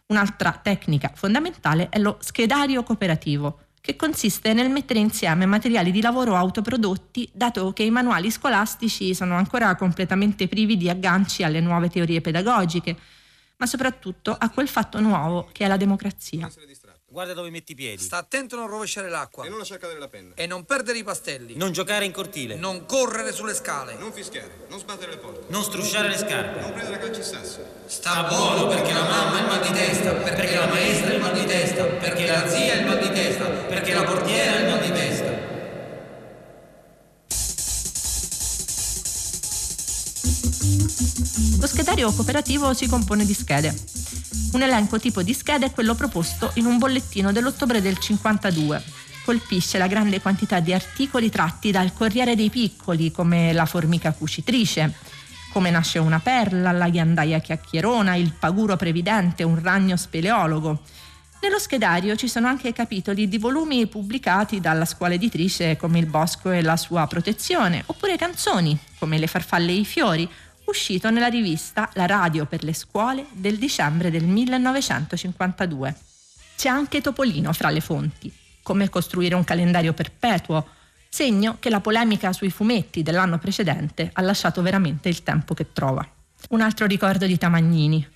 Un'altra 0.07 0.51
tecnica 0.51 1.11
fondamentale 1.15 1.89
è 1.89 1.99
lo 1.99 2.17
schedario 2.21 2.83
cooperativo, 2.83 3.59
che 3.85 3.95
consiste 3.95 4.53
nel 4.53 4.71
mettere 4.71 4.99
insieme 4.99 5.45
materiali 5.45 5.91
di 5.91 6.01
lavoro 6.01 6.35
autoprodotti, 6.35 7.29
dato 7.31 7.71
che 7.71 7.83
i 7.83 7.91
manuali 7.91 8.31
scolastici 8.31 9.13
sono 9.13 9.35
ancora 9.35 9.75
completamente 9.75 10.47
privi 10.47 10.75
di 10.75 10.89
agganci 10.89 11.43
alle 11.43 11.59
nuove 11.59 11.89
teorie 11.89 12.19
pedagogiche, 12.19 12.97
ma 13.57 13.67
soprattutto 13.67 14.35
a 14.37 14.49
quel 14.49 14.67
fatto 14.67 14.99
nuovo 14.99 15.47
che 15.51 15.65
è 15.65 15.67
la 15.67 15.77
democrazia. 15.77 16.49
Guarda 17.15 17.31
dove 17.31 17.49
metti 17.49 17.71
i 17.71 17.75
piedi. 17.75 18.03
Sta 18.03 18.17
attento 18.17 18.55
a 18.55 18.59
non 18.59 18.67
rovesciare 18.67 19.07
l'acqua. 19.07 19.45
E 19.45 19.47
non 19.47 19.57
lasciar 19.57 19.77
cadere 19.77 19.99
la 19.99 20.09
penna. 20.09 20.33
E 20.35 20.45
non 20.47 20.65
perdere 20.65 20.97
i 20.97 21.03
pastelli. 21.03 21.55
Non 21.55 21.71
giocare 21.71 22.03
in 22.03 22.11
cortile. 22.11 22.55
Non 22.55 22.85
correre 22.85 23.31
sulle 23.31 23.53
scale. 23.53 23.95
Non 23.97 24.11
fischiare. 24.11 24.65
Non 24.67 24.79
sbattere 24.79 25.11
le 25.11 25.17
porte. 25.19 25.45
Non 25.47 25.63
strusciare 25.63 26.09
le 26.09 26.17
scarpe. 26.17 26.59
Non 26.59 26.73
prendere 26.73 26.99
calci 26.99 27.23
sassi. 27.23 27.61
Sta 27.85 28.23
buono 28.23 28.67
perché 28.67 28.91
la 28.91 29.03
mamma 29.03 29.37
è 29.37 29.41
il 29.43 29.47
mal 29.47 29.61
di 29.61 29.71
testa, 29.71 30.11
perché 30.11 30.55
la 30.57 30.67
maestra 30.67 31.11
è 31.11 31.13
il 31.13 31.21
mal 31.21 31.33
di 31.33 31.45
testa, 31.45 31.83
perché 31.85 32.27
la 32.27 32.49
zia 32.49 32.73
è 32.73 32.79
il 32.79 32.85
mal 32.85 32.99
di 32.99 33.09
testa, 33.13 33.45
perché 33.45 33.93
la 33.93 34.03
portiera 34.03 34.57
è 34.57 34.59
il 34.59 34.69
mal 34.71 34.81
di 34.81 34.91
testa. 34.91 35.24
Lo 41.59 41.67
schedario 41.67 42.11
cooperativo 42.13 42.73
si 42.73 42.87
compone 42.87 43.25
di 43.25 43.33
schede. 43.33 43.75
Un 44.53 44.61
elenco 44.61 44.97
tipo 44.97 45.21
di 45.23 45.33
schede 45.33 45.65
è 45.65 45.71
quello 45.71 45.93
proposto 45.93 46.51
in 46.55 46.65
un 46.65 46.77
bollettino 46.77 47.33
dell'ottobre 47.33 47.81
del 47.81 47.97
52. 47.97 48.81
Colpisce 49.25 49.77
la 49.77 49.87
grande 49.87 50.21
quantità 50.21 50.61
di 50.61 50.73
articoli 50.73 51.29
tratti 51.29 51.71
dal 51.71 51.91
Corriere 51.91 52.35
dei 52.35 52.49
Piccoli, 52.49 53.11
come 53.11 53.51
la 53.51 53.65
formica 53.65 54.13
cucitrice, 54.13 54.93
come 55.51 55.69
nasce 55.69 55.99
una 55.99 56.19
perla, 56.19 56.71
la 56.71 56.87
ghiandaia 56.87 57.39
chiacchierona, 57.39 58.15
il 58.15 58.31
paguro 58.31 58.77
previdente, 58.77 59.43
un 59.43 59.61
ragno 59.61 59.97
speleologo. 59.97 60.81
Nello 61.41 61.59
schedario 61.59 62.15
ci 62.15 62.27
sono 62.27 62.47
anche 62.47 62.73
capitoli 62.73 63.27
di 63.27 63.37
volumi 63.37 63.85
pubblicati 63.87 64.59
dalla 64.59 64.85
scuola 64.85 65.13
editrice 65.13 65.75
come 65.75 65.99
Il 65.99 66.07
Bosco 66.07 66.51
e 66.51 66.61
la 66.61 66.77
sua 66.77 67.05
protezione, 67.07 67.83
oppure 67.85 68.17
canzoni 68.17 68.77
come 68.97 69.17
Le 69.17 69.27
farfalle 69.27 69.71
e 69.71 69.75
i 69.75 69.85
fiori, 69.85 70.27
uscito 70.65 71.09
nella 71.09 71.27
rivista 71.27 71.89
La 71.93 72.05
radio 72.05 72.45
per 72.45 72.63
le 72.63 72.73
scuole 72.73 73.25
del 73.31 73.57
dicembre 73.57 74.09
del 74.09 74.25
1952. 74.25 75.95
C'è 76.55 76.69
anche 76.69 77.01
Topolino 77.01 77.51
fra 77.53 77.69
le 77.69 77.81
fonti, 77.81 78.31
come 78.63 78.89
costruire 78.89 79.35
un 79.35 79.43
calendario 79.43 79.93
perpetuo, 79.93 80.67
segno 81.09 81.57
che 81.59 81.69
la 81.69 81.79
polemica 81.79 82.33
sui 82.33 82.49
fumetti 82.49 83.03
dell'anno 83.03 83.37
precedente 83.37 84.09
ha 84.13 84.21
lasciato 84.21 84.61
veramente 84.61 85.09
il 85.09 85.23
tempo 85.23 85.53
che 85.53 85.71
trova. 85.71 86.07
Un 86.49 86.61
altro 86.61 86.85
ricordo 86.85 87.25
di 87.25 87.37
Tamagnini. 87.37 88.07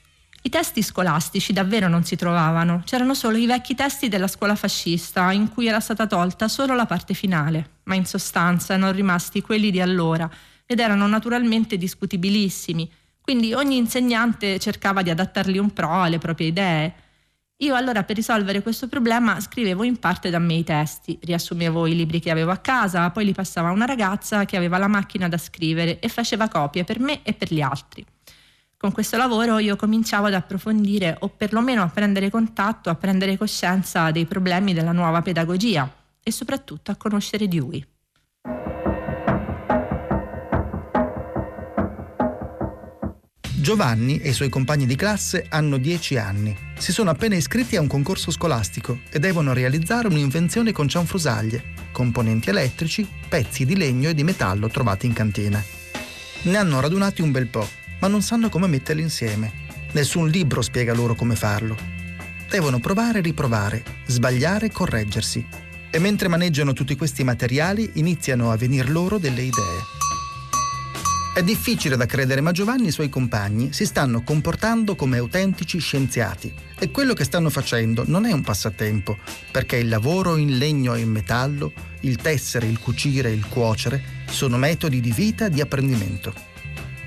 I 0.41 0.49
testi 0.49 0.81
scolastici 0.81 1.51
davvero 1.51 1.89
non 1.89 2.05
si 2.05 2.15
trovavano, 2.15 2.81
c'erano 2.85 3.13
solo 3.13 3.37
i 3.37 3.45
vecchi 3.45 3.75
testi 3.75 4.07
della 4.07 4.27
scuola 4.27 4.55
fascista 4.55 5.31
in 5.33 5.49
cui 5.49 5.67
era 5.67 5.81
stata 5.81 6.07
tolta 6.07 6.47
solo 6.47 6.75
la 6.75 6.85
parte 6.85 7.13
finale, 7.13 7.71
ma 7.83 7.95
in 7.95 8.05
sostanza 8.05 8.73
erano 8.73 8.91
rimasti 8.91 9.41
quelli 9.41 9.69
di 9.69 9.81
allora 9.81 10.29
ed 10.71 10.79
erano 10.79 11.07
naturalmente 11.07 11.79
discutibilissimi, 11.79 12.87
quindi 13.19 13.55
ogni 13.55 13.77
insegnante 13.77 14.59
cercava 14.59 15.01
di 15.01 15.09
adattarli 15.09 15.57
un 15.57 15.73
pro 15.73 16.03
alle 16.03 16.19
proprie 16.19 16.49
idee. 16.49 16.93
Io 17.57 17.73
allora 17.73 18.03
per 18.03 18.15
risolvere 18.15 18.61
questo 18.61 18.87
problema 18.87 19.39
scrivevo 19.39 19.81
in 19.81 19.97
parte 19.97 20.29
da 20.29 20.37
me 20.37 20.53
i 20.53 20.63
testi, 20.63 21.17
riassumevo 21.23 21.87
i 21.87 21.95
libri 21.95 22.19
che 22.19 22.29
avevo 22.29 22.51
a 22.51 22.57
casa, 22.57 23.09
poi 23.09 23.25
li 23.25 23.33
passava 23.33 23.69
a 23.69 23.71
una 23.71 23.85
ragazza 23.85 24.45
che 24.45 24.57
aveva 24.57 24.77
la 24.77 24.87
macchina 24.87 25.27
da 25.27 25.39
scrivere 25.39 25.99
e 25.99 26.07
faceva 26.07 26.47
copie 26.47 26.83
per 26.83 26.99
me 26.99 27.23
e 27.23 27.33
per 27.33 27.51
gli 27.51 27.61
altri. 27.61 28.05
Con 28.77 28.91
questo 28.91 29.17
lavoro 29.17 29.57
io 29.57 29.75
cominciavo 29.75 30.27
ad 30.27 30.35
approfondire 30.35 31.17
o 31.21 31.29
perlomeno 31.29 31.81
a 31.81 31.89
prendere 31.89 32.29
contatto, 32.29 32.91
a 32.91 32.95
prendere 32.95 33.37
coscienza 33.37 34.11
dei 34.11 34.27
problemi 34.27 34.75
della 34.75 34.91
nuova 34.91 35.23
pedagogia 35.23 35.91
e 36.21 36.31
soprattutto 36.31 36.91
a 36.91 36.95
conoscere 36.95 37.47
Dewey. 37.47 37.83
Giovanni 43.69 44.17
e 44.17 44.29
i 44.29 44.33
suoi 44.33 44.49
compagni 44.49 44.87
di 44.87 44.95
classe 44.95 45.45
hanno 45.47 45.77
10 45.77 46.17
anni. 46.17 46.57
Si 46.75 46.91
sono 46.91 47.11
appena 47.11 47.35
iscritti 47.35 47.75
a 47.75 47.81
un 47.81 47.85
concorso 47.85 48.31
scolastico 48.31 49.01
e 49.11 49.19
devono 49.19 49.53
realizzare 49.53 50.07
un'invenzione 50.07 50.71
con 50.71 50.87
cianfrusaglie, 50.87 51.65
componenti 51.91 52.49
elettrici, 52.49 53.07
pezzi 53.27 53.65
di 53.65 53.77
legno 53.77 54.09
e 54.09 54.15
di 54.15 54.23
metallo 54.23 54.69
trovati 54.69 55.05
in 55.05 55.13
cantina. 55.13 55.63
Ne 56.45 56.57
hanno 56.57 56.79
radunati 56.79 57.21
un 57.21 57.29
bel 57.29 57.45
po', 57.45 57.69
ma 57.99 58.07
non 58.07 58.23
sanno 58.23 58.49
come 58.49 58.65
metterli 58.65 59.03
insieme. 59.03 59.51
Nessun 59.91 60.29
libro 60.29 60.63
spiega 60.63 60.95
loro 60.95 61.13
come 61.13 61.35
farlo. 61.35 61.77
Devono 62.49 62.79
provare 62.79 63.19
e 63.19 63.21
riprovare, 63.21 63.83
sbagliare 64.07 64.65
e 64.65 64.71
correggersi. 64.71 65.45
E 65.91 65.99
mentre 65.99 66.27
maneggiano 66.27 66.73
tutti 66.73 66.95
questi 66.95 67.23
materiali 67.23 67.87
iniziano 67.93 68.49
a 68.49 68.57
venir 68.57 68.89
loro 68.89 69.19
delle 69.19 69.43
idee. 69.43 70.08
È 71.39 71.43
difficile 71.43 71.95
da 71.95 72.05
credere, 72.05 72.41
ma 72.41 72.51
Giovanni 72.51 72.87
e 72.87 72.89
i 72.89 72.91
suoi 72.91 73.07
compagni 73.07 73.71
si 73.71 73.85
stanno 73.85 74.23
comportando 74.23 74.97
come 74.97 75.19
autentici 75.19 75.79
scienziati 75.79 76.53
e 76.77 76.91
quello 76.91 77.13
che 77.13 77.23
stanno 77.23 77.49
facendo 77.49 78.03
non 78.05 78.25
è 78.25 78.33
un 78.33 78.41
passatempo, 78.41 79.17
perché 79.49 79.77
il 79.77 79.87
lavoro 79.87 80.35
in 80.35 80.57
legno 80.57 80.95
e 80.95 80.99
in 80.99 81.09
metallo, 81.09 81.71
il 82.01 82.17
tessere, 82.17 82.67
il 82.67 82.79
cucire 82.79 83.29
e 83.29 83.35
il 83.35 83.47
cuocere 83.47 84.03
sono 84.27 84.57
metodi 84.57 84.99
di 84.99 85.13
vita 85.13 85.45
e 85.45 85.49
di 85.49 85.61
apprendimento. 85.61 86.33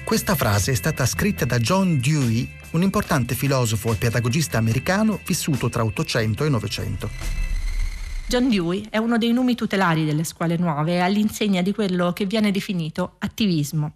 Questa 0.02 0.34
frase 0.34 0.72
è 0.72 0.76
stata 0.76 1.04
scritta 1.04 1.44
da 1.44 1.58
John 1.58 2.00
Dewey, 2.00 2.48
un 2.70 2.80
importante 2.80 3.34
filosofo 3.34 3.92
e 3.92 3.96
pedagogista 3.96 4.56
americano 4.56 5.20
vissuto 5.26 5.68
tra 5.68 5.84
800 5.84 6.46
e 6.46 6.48
900. 6.48 7.10
John 8.28 8.48
Dewey 8.48 8.86
è 8.88 8.96
uno 8.96 9.18
dei 9.18 9.34
numi 9.34 9.54
tutelari 9.54 10.06
delle 10.06 10.24
scuole 10.24 10.56
nuove 10.56 10.94
e 10.94 11.00
all'insegna 11.00 11.60
di 11.60 11.74
quello 11.74 12.14
che 12.14 12.24
viene 12.24 12.50
definito 12.50 13.16
attivismo. 13.18 13.92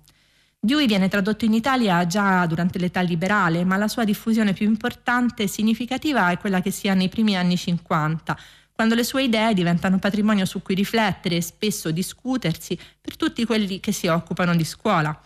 Dewey 0.66 0.86
viene 0.88 1.06
tradotto 1.06 1.44
in 1.44 1.54
Italia 1.54 2.04
già 2.08 2.44
durante 2.44 2.80
l'età 2.80 3.00
liberale, 3.00 3.64
ma 3.64 3.76
la 3.76 3.86
sua 3.86 4.02
diffusione 4.02 4.52
più 4.52 4.66
importante 4.66 5.44
e 5.44 5.46
significativa 5.46 6.30
è 6.30 6.38
quella 6.38 6.60
che 6.60 6.72
si 6.72 6.88
ha 6.88 6.94
nei 6.94 7.08
primi 7.08 7.36
anni 7.36 7.56
50, 7.56 8.36
quando 8.72 8.96
le 8.96 9.04
sue 9.04 9.22
idee 9.22 9.54
diventano 9.54 10.00
patrimonio 10.00 10.44
su 10.44 10.62
cui 10.62 10.74
riflettere 10.74 11.36
e 11.36 11.40
spesso 11.40 11.92
discutersi 11.92 12.76
per 13.00 13.14
tutti 13.14 13.44
quelli 13.44 13.78
che 13.78 13.92
si 13.92 14.08
occupano 14.08 14.56
di 14.56 14.64
scuola. 14.64 15.16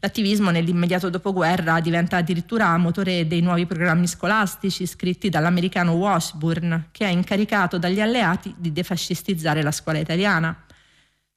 L'attivismo 0.00 0.50
nell'immediato 0.50 1.08
dopoguerra 1.08 1.78
diventa 1.78 2.16
addirittura 2.16 2.76
motore 2.76 3.28
dei 3.28 3.42
nuovi 3.42 3.66
programmi 3.66 4.08
scolastici 4.08 4.86
scritti 4.86 5.28
dall'americano 5.28 5.92
Washburn, 5.92 6.88
che 6.90 7.04
è 7.04 7.10
incaricato 7.10 7.78
dagli 7.78 8.00
alleati 8.00 8.52
di 8.58 8.72
defascistizzare 8.72 9.62
la 9.62 9.70
scuola 9.70 10.00
italiana. 10.00 10.64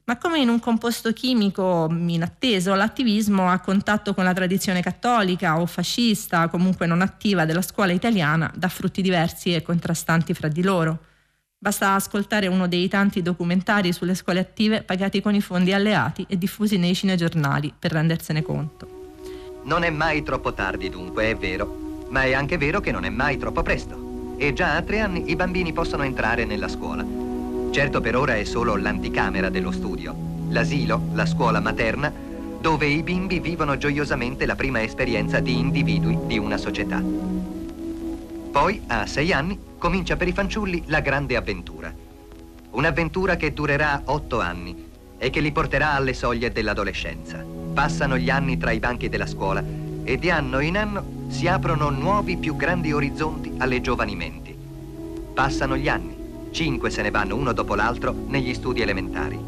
Ma 0.07 0.15
come 0.15 0.39
in 0.39 0.47
un 0.47 0.61
composto 0.61 1.11
chimico 1.11 1.89
inatteso, 1.91 2.73
l'attivismo 2.75 3.49
a 3.49 3.59
contatto 3.59 4.13
con 4.13 4.23
la 4.23 4.31
tradizione 4.31 4.81
cattolica 4.81 5.59
o 5.59 5.65
fascista, 5.65 6.47
comunque 6.47 6.85
non 6.85 7.01
attiva 7.01 7.43
della 7.43 7.61
scuola 7.61 7.91
italiana, 7.91 8.49
dà 8.55 8.69
frutti 8.69 9.01
diversi 9.01 9.53
e 9.53 9.61
contrastanti 9.61 10.33
fra 10.33 10.47
di 10.47 10.63
loro. 10.63 10.99
Basta 11.57 11.93
ascoltare 11.93 12.47
uno 12.47 12.69
dei 12.69 12.87
tanti 12.87 13.21
documentari 13.21 13.91
sulle 13.91 14.15
scuole 14.15 14.39
attive 14.39 14.81
pagati 14.81 15.19
con 15.19 15.35
i 15.35 15.41
fondi 15.41 15.73
alleati 15.73 16.25
e 16.29 16.37
diffusi 16.37 16.77
nei 16.77 16.95
cinegiornali 16.95 17.73
per 17.77 17.91
rendersene 17.91 18.41
conto. 18.41 18.87
Non 19.63 19.83
è 19.83 19.89
mai 19.89 20.23
troppo 20.23 20.53
tardi 20.53 20.89
dunque, 20.89 21.31
è 21.31 21.35
vero, 21.35 22.05
ma 22.11 22.21
è 22.21 22.33
anche 22.33 22.57
vero 22.57 22.79
che 22.79 22.93
non 22.93 23.03
è 23.03 23.09
mai 23.09 23.37
troppo 23.37 23.61
presto. 23.61 24.35
E 24.37 24.53
già 24.53 24.77
a 24.77 24.81
tre 24.83 25.01
anni 25.01 25.29
i 25.29 25.35
bambini 25.35 25.73
possono 25.73 26.03
entrare 26.03 26.45
nella 26.45 26.69
scuola. 26.69 27.26
Certo 27.77 28.01
per 28.01 28.15
ora 28.15 28.35
è 28.35 28.43
solo 28.43 28.75
l'anticamera 28.75 29.49
dello 29.49 29.69
studio, 29.69 30.15
l'asilo, 30.49 31.09
la 31.13 31.27
scuola 31.27 31.59
materna, 31.59 32.11
dove 32.59 32.87
i 32.87 33.03
bimbi 33.03 33.39
vivono 33.39 33.77
gioiosamente 33.77 34.47
la 34.47 34.55
prima 34.55 34.81
esperienza 34.81 35.39
di 35.39 35.59
individui 35.59 36.17
di 36.25 36.39
una 36.39 36.57
società. 36.57 36.99
Poi, 38.51 38.81
a 38.87 39.05
sei 39.05 39.31
anni, 39.31 39.59
comincia 39.77 40.15
per 40.15 40.27
i 40.27 40.31
fanciulli 40.31 40.85
la 40.87 41.01
grande 41.01 41.35
avventura. 41.35 41.93
Un'avventura 42.71 43.35
che 43.35 43.53
durerà 43.53 44.01
otto 44.05 44.39
anni 44.39 44.85
e 45.19 45.29
che 45.29 45.39
li 45.39 45.51
porterà 45.51 45.91
alle 45.91 46.15
soglie 46.15 46.51
dell'adolescenza. 46.51 47.45
Passano 47.75 48.17
gli 48.17 48.31
anni 48.31 48.57
tra 48.57 48.71
i 48.71 48.79
banchi 48.79 49.07
della 49.07 49.27
scuola 49.27 49.63
e 50.03 50.17
di 50.17 50.31
anno 50.31 50.61
in 50.61 50.77
anno 50.79 51.27
si 51.27 51.47
aprono 51.47 51.91
nuovi 51.91 52.37
più 52.37 52.55
grandi 52.55 52.91
orizzonti 52.91 53.53
alle 53.59 53.81
giovani 53.81 54.15
menti. 54.15 54.57
Passano 55.31 55.77
gli 55.77 55.87
anni 55.87 56.16
Cinque 56.57 56.89
se 56.89 57.03
ne 57.03 57.11
vanno 57.11 57.35
uno 57.35 57.53
dopo 57.53 57.75
l'altro 57.75 58.11
negli 58.11 58.51
studi 58.55 58.81
elementari. 58.81 59.39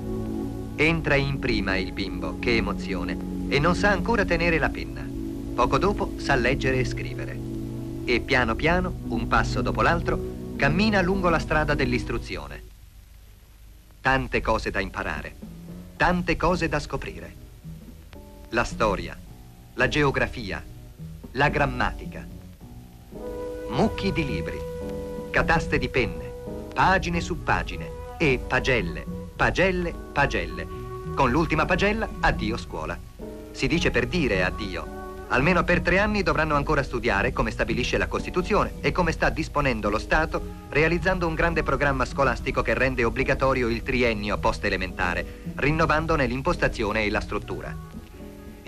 Entra 0.75 1.15
in 1.15 1.39
prima 1.39 1.75
il 1.75 1.91
bimbo, 1.91 2.37
che 2.37 2.55
emozione, 2.55 3.17
e 3.47 3.57
non 3.57 3.73
sa 3.73 3.89
ancora 3.89 4.25
tenere 4.25 4.59
la 4.59 4.69
penna. 4.69 5.03
Poco 5.55 5.79
dopo 5.79 6.13
sa 6.17 6.35
leggere 6.35 6.77
e 6.77 6.85
scrivere. 6.85 7.35
E 8.05 8.19
piano 8.19 8.53
piano, 8.53 8.93
un 9.07 9.27
passo 9.27 9.63
dopo 9.63 9.81
l'altro, 9.81 10.19
cammina 10.55 11.01
lungo 11.01 11.29
la 11.29 11.39
strada 11.39 11.73
dell'istruzione. 11.73 12.61
Tante 14.01 14.39
cose 14.41 14.69
da 14.69 14.79
imparare, 14.79 15.35
tante 15.97 16.35
cose 16.35 16.69
da 16.69 16.79
scoprire. 16.79 17.35
La 18.49 18.63
storia, 18.63 19.17
la 19.73 19.87
geografia, 19.87 20.63
la 21.31 21.49
grammatica. 21.49 22.23
Mucchi 23.69 24.11
di 24.11 24.23
libri, 24.23 24.59
cataste 25.31 25.79
di 25.79 25.89
penne, 25.89 26.28
pagine 26.73 27.19
su 27.19 27.43
pagine 27.43 27.91
e 28.17 28.39
pagelle, 28.45 29.05
pagelle, 29.35 29.93
pagelle. 30.11 30.67
Con 31.15 31.31
l'ultima 31.31 31.65
pagella, 31.65 32.07
addio 32.21 32.57
scuola. 32.57 32.97
Si 33.51 33.67
dice 33.67 33.91
per 33.91 34.07
dire 34.07 34.43
addio. 34.43 34.97
Almeno 35.31 35.63
per 35.63 35.81
tre 35.81 35.99
anni 35.99 36.23
dovranno 36.23 36.55
ancora 36.55 36.81
studiare 36.81 37.33
come 37.33 37.51
stabilisce 37.51 37.97
la 37.97 38.07
Costituzione 38.07 38.73
e 38.81 38.91
come 38.91 39.11
sta 39.11 39.29
disponendo 39.29 39.89
lo 39.89 39.99
Stato, 39.99 40.41
realizzando 40.69 41.27
un 41.27 41.35
grande 41.35 41.61
programma 41.61 42.05
scolastico 42.05 42.61
che 42.61 42.73
rende 42.73 43.03
obbligatorio 43.03 43.67
il 43.67 43.83
triennio 43.83 44.37
post-elementare, 44.37 45.41
rinnovandone 45.55 46.25
l'impostazione 46.25 47.03
e 47.03 47.09
la 47.11 47.21
struttura. 47.21 47.98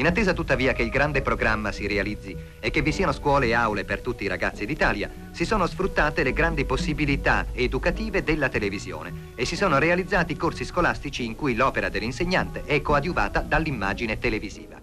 In 0.02 0.08
attesa 0.08 0.34
tuttavia 0.34 0.74
che 0.74 0.82
il 0.82 0.90
grande 0.90 1.22
programma 1.22 1.72
si 1.72 1.86
realizzi 1.86 2.36
e 2.60 2.72
che 2.72 2.82
vi 2.82 2.92
siano 2.92 3.12
scuole 3.12 3.46
e 3.46 3.54
aule 3.54 3.86
per 3.86 4.02
tutti 4.02 4.24
i 4.24 4.28
ragazzi 4.28 4.66
d'Italia, 4.66 5.08
si 5.30 5.46
sono 5.46 5.68
sfruttate 5.68 6.24
le 6.24 6.34
grandi 6.34 6.66
possibilità 6.66 7.46
educative 7.54 8.24
della 8.24 8.50
televisione 8.50 9.34
e 9.36 9.46
si 9.46 9.56
sono 9.56 9.78
realizzati 9.78 10.36
corsi 10.36 10.66
scolastici 10.66 11.24
in 11.24 11.36
cui 11.36 11.54
l'opera 11.54 11.90
dell'insegnante 11.90 12.64
è 12.66 12.82
coadiuvata 12.82 13.42
dall'immagine 13.42 14.18
televisiva. 14.18 14.82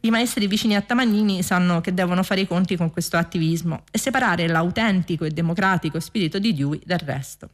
I 0.00 0.08
maestri 0.08 0.46
vicini 0.46 0.74
a 0.74 0.80
Tamagnini 0.80 1.42
sanno 1.42 1.82
che 1.82 1.92
devono 1.92 2.22
fare 2.22 2.40
i 2.40 2.46
conti 2.46 2.78
con 2.78 2.90
questo 2.90 3.18
attivismo 3.18 3.82
e 3.90 3.98
separare 3.98 4.48
l'autentico 4.48 5.26
e 5.26 5.32
democratico 5.32 6.00
spirito 6.00 6.38
di 6.38 6.54
Dewey 6.54 6.80
dal 6.82 7.00
resto. 7.04 7.50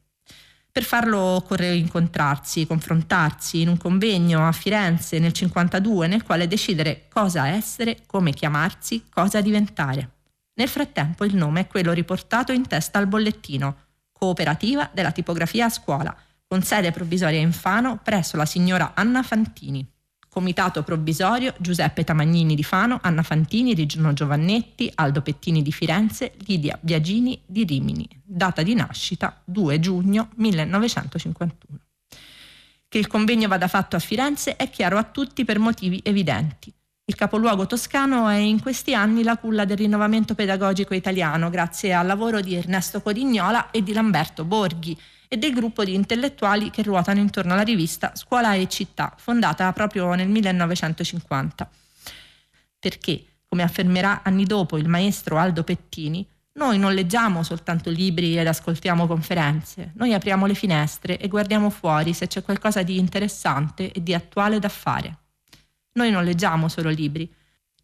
Per 0.73 0.85
farlo 0.85 1.19
occorre 1.19 1.75
incontrarsi, 1.75 2.67
confrontarsi 2.67 3.61
in 3.61 3.69
un 3.69 3.77
convegno 3.77 4.49
a 4.49 4.53
Firenze 4.53 5.19
nel 5.19 5.35
52 5.35 6.07
nel 6.07 6.23
quale 6.23 6.49
decidere 6.49 7.09
cosa 7.11 7.47
essere, 7.47 7.99
come 8.07 8.33
chiamarsi, 8.33 9.05
cosa 9.11 9.43
diventare. 9.43 10.09
Nel 10.55 10.69
frattempo 10.69 11.27
il 11.27 11.37
nome 11.37 11.61
è 11.61 11.67
quello 11.67 11.93
riportato 11.93 12.53
in 12.53 12.67
testa 12.67 12.99
al 12.99 13.07
bollettino, 13.07 13.77
Cooperativa 14.13 14.89
della 14.91 15.13
tipografia 15.13 15.67
a 15.67 15.69
scuola, 15.69 16.17
con 16.47 16.63
sede 16.63 16.91
provvisoria 16.91 17.41
in 17.41 17.53
Fano 17.53 17.99
presso 18.03 18.39
la 18.39 18.47
signora 18.47 18.93
Anna 18.95 19.23
Fantini. 19.23 19.92
Comitato 20.33 20.83
provvisorio 20.83 21.53
Giuseppe 21.59 22.05
Tamagnini 22.05 22.55
di 22.55 22.62
Fano, 22.62 22.99
Anna 23.03 23.23
Fantini, 23.23 23.75
Rigino 23.75 24.14
Giovannetti, 24.14 24.90
Aldo 24.95 25.21
Pettini 25.21 25.61
di 25.61 25.73
Firenze, 25.73 26.33
Lidia 26.47 26.79
Biagini 26.81 27.38
di 27.45 27.64
Rimini. 27.64 28.09
Data 28.25 28.62
di 28.62 28.73
nascita 28.73 29.42
2 29.45 29.79
giugno 29.79 30.31
1951. 30.37 31.79
Che 32.88 32.99
il 32.99 33.09
convegno 33.09 33.47
vada 33.47 33.68
fatto 33.68 33.95
a 33.95 33.99
Firenze 33.99 34.57
è 34.57 34.71
chiaro 34.71 34.97
a 34.97 35.03
tutti 35.03 35.45
per 35.45 35.59
motivi 35.59 36.01
evidenti. 36.03 36.73
Il 37.05 37.14
capoluogo 37.14 37.66
toscano 37.66 38.27
è 38.27 38.37
in 38.37 38.62
questi 38.62 38.95
anni 38.95 39.23
la 39.23 39.37
culla 39.37 39.66
del 39.66 39.77
rinnovamento 39.77 40.35
pedagogico 40.35 40.95
italiano 40.95 41.51
grazie 41.51 41.92
al 41.92 42.07
lavoro 42.07 42.40
di 42.40 42.55
Ernesto 42.55 43.03
Codignola 43.03 43.71
e 43.71 43.83
di 43.83 43.92
Lamberto 43.92 44.45
Borghi 44.45 44.99
e 45.33 45.38
del 45.38 45.55
gruppo 45.55 45.83
di 45.83 45.95
intellettuali 45.95 46.68
che 46.71 46.83
ruotano 46.83 47.18
intorno 47.18 47.55
alla 47.55 47.62
rivista 47.62 48.12
Scuola 48.14 48.53
e 48.53 48.68
Città, 48.68 49.14
fondata 49.16 49.73
proprio 49.73 50.12
nel 50.12 50.29
1950. 50.29 51.71
Perché, 52.79 53.25
come 53.49 53.62
affermerà 53.62 54.21
anni 54.25 54.45
dopo 54.45 54.77
il 54.77 54.88
maestro 54.88 55.38
Aldo 55.38 55.64
Pettini, 55.64 56.29
noi 56.57 56.77
non 56.77 56.92
leggiamo 56.92 57.42
soltanto 57.42 57.88
libri 57.88 58.38
ed 58.38 58.47
ascoltiamo 58.47 59.07
conferenze, 59.07 59.92
noi 59.95 60.12
apriamo 60.12 60.45
le 60.45 60.53
finestre 60.53 61.18
e 61.18 61.29
guardiamo 61.29 61.71
fuori 61.71 62.12
se 62.12 62.27
c'è 62.27 62.42
qualcosa 62.42 62.83
di 62.83 62.99
interessante 62.99 63.90
e 63.90 64.03
di 64.03 64.12
attuale 64.12 64.59
da 64.59 64.68
fare. 64.68 65.16
Noi 65.92 66.11
non 66.11 66.25
leggiamo 66.25 66.68
solo 66.68 66.90
libri. 66.90 67.27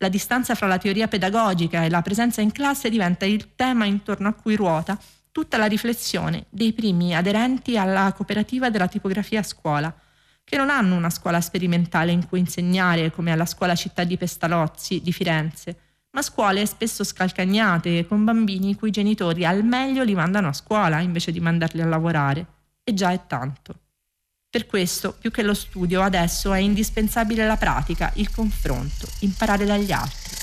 La 0.01 0.11
distanza 0.11 0.55
fra 0.55 0.67
la 0.67 0.77
teoria 0.77 1.09
pedagogica 1.09 1.83
e 1.83 1.89
la 1.89 2.03
presenza 2.03 2.43
in 2.43 2.53
classe 2.53 2.91
diventa 2.91 3.25
il 3.25 3.55
tema 3.55 3.87
intorno 3.87 4.29
a 4.29 4.35
cui 4.35 4.55
ruota 4.55 5.01
tutta 5.39 5.57
la 5.57 5.67
riflessione 5.67 6.47
dei 6.49 6.73
primi 6.73 7.15
aderenti 7.15 7.79
alla 7.79 8.13
cooperativa 8.13 8.71
della 8.71 8.89
tipografia 8.89 9.39
a 9.39 9.45
scuola, 9.45 9.95
che 10.43 10.57
non 10.57 10.69
hanno 10.69 10.97
una 10.97 11.11
scuola 11.11 11.41
sperimentale 11.41 12.11
in 12.11 12.27
cui 12.27 12.41
insegnare 12.41 13.13
come 13.13 13.31
alla 13.31 13.47
scuola 13.47 13.77
città 13.77 14.03
di 14.03 14.17
Pestalozzi 14.17 15.01
di 15.01 15.13
Firenze, 15.13 15.79
ma 16.11 16.23
scuole 16.23 16.67
spesso 16.67 17.05
scalcagnate, 17.05 18.05
con 18.09 18.25
bambini 18.25 18.71
i 18.71 18.75
cui 18.75 18.91
genitori 18.91 19.45
al 19.45 19.63
meglio 19.63 20.03
li 20.03 20.17
mandano 20.17 20.49
a 20.49 20.53
scuola 20.53 20.99
invece 20.99 21.31
di 21.31 21.39
mandarli 21.39 21.83
a 21.83 21.87
lavorare. 21.87 22.47
E 22.83 22.93
già 22.93 23.13
è 23.13 23.21
tanto. 23.29 23.79
Per 24.51 24.67
questo, 24.67 25.13
più 25.13 25.31
che 25.31 25.43
lo 25.45 25.55
studio, 25.55 26.03
adesso 26.03 26.53
è 26.53 26.59
indispensabile 26.59 27.47
la 27.47 27.57
pratica, 27.57 28.11
il 28.17 28.33
confronto, 28.33 29.07
imparare 29.21 29.65
dagli 29.65 29.93
altri. 29.93 30.38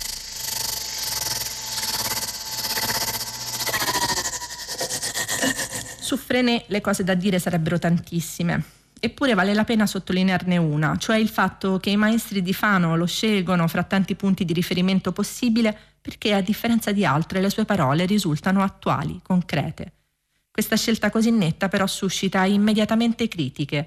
Su 6.15 6.21
Frené 6.21 6.63
le 6.67 6.79
cose 6.79 7.03
da 7.03 7.13
dire 7.13 7.39
sarebbero 7.39 7.77
tantissime, 7.77 8.63
eppure 9.01 9.33
vale 9.33 9.53
la 9.53 9.65
pena 9.65 9.85
sottolinearne 9.85 10.55
una, 10.55 10.95
cioè 10.95 11.17
il 11.17 11.27
fatto 11.27 11.77
che 11.77 11.89
i 11.89 11.97
maestri 11.97 12.41
di 12.41 12.53
Fano 12.53 12.95
lo 12.95 13.05
scelgono 13.05 13.67
fra 13.67 13.83
tanti 13.83 14.15
punti 14.15 14.45
di 14.45 14.53
riferimento 14.53 15.11
possibile 15.11 15.77
perché 15.99 16.33
a 16.33 16.39
differenza 16.39 16.93
di 16.93 17.03
altre 17.03 17.41
le 17.41 17.49
sue 17.49 17.65
parole 17.65 18.05
risultano 18.05 18.63
attuali, 18.63 19.19
concrete. 19.21 19.91
Questa 20.49 20.77
scelta 20.77 21.09
così 21.09 21.31
netta 21.31 21.67
però 21.67 21.85
suscita 21.85 22.45
immediatamente 22.45 23.27
critiche. 23.27 23.85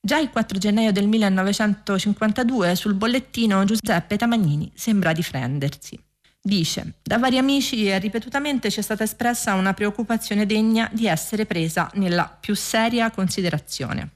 Già 0.00 0.20
il 0.20 0.30
4 0.30 0.58
gennaio 0.58 0.92
del 0.92 1.08
1952 1.08 2.76
sul 2.76 2.94
bollettino 2.94 3.64
Giuseppe 3.64 4.16
Tamagnini 4.16 4.70
sembra 4.76 5.12
difendersi. 5.12 5.98
Dice, 6.48 6.94
da 7.02 7.18
vari 7.18 7.36
amici 7.36 7.94
ripetutamente 7.98 8.70
ci 8.70 8.78
è 8.78 8.82
stata 8.82 9.02
espressa 9.02 9.52
una 9.52 9.74
preoccupazione 9.74 10.46
degna 10.46 10.88
di 10.90 11.06
essere 11.06 11.44
presa 11.44 11.90
nella 11.96 12.24
più 12.40 12.54
seria 12.54 13.10
considerazione. 13.10 14.12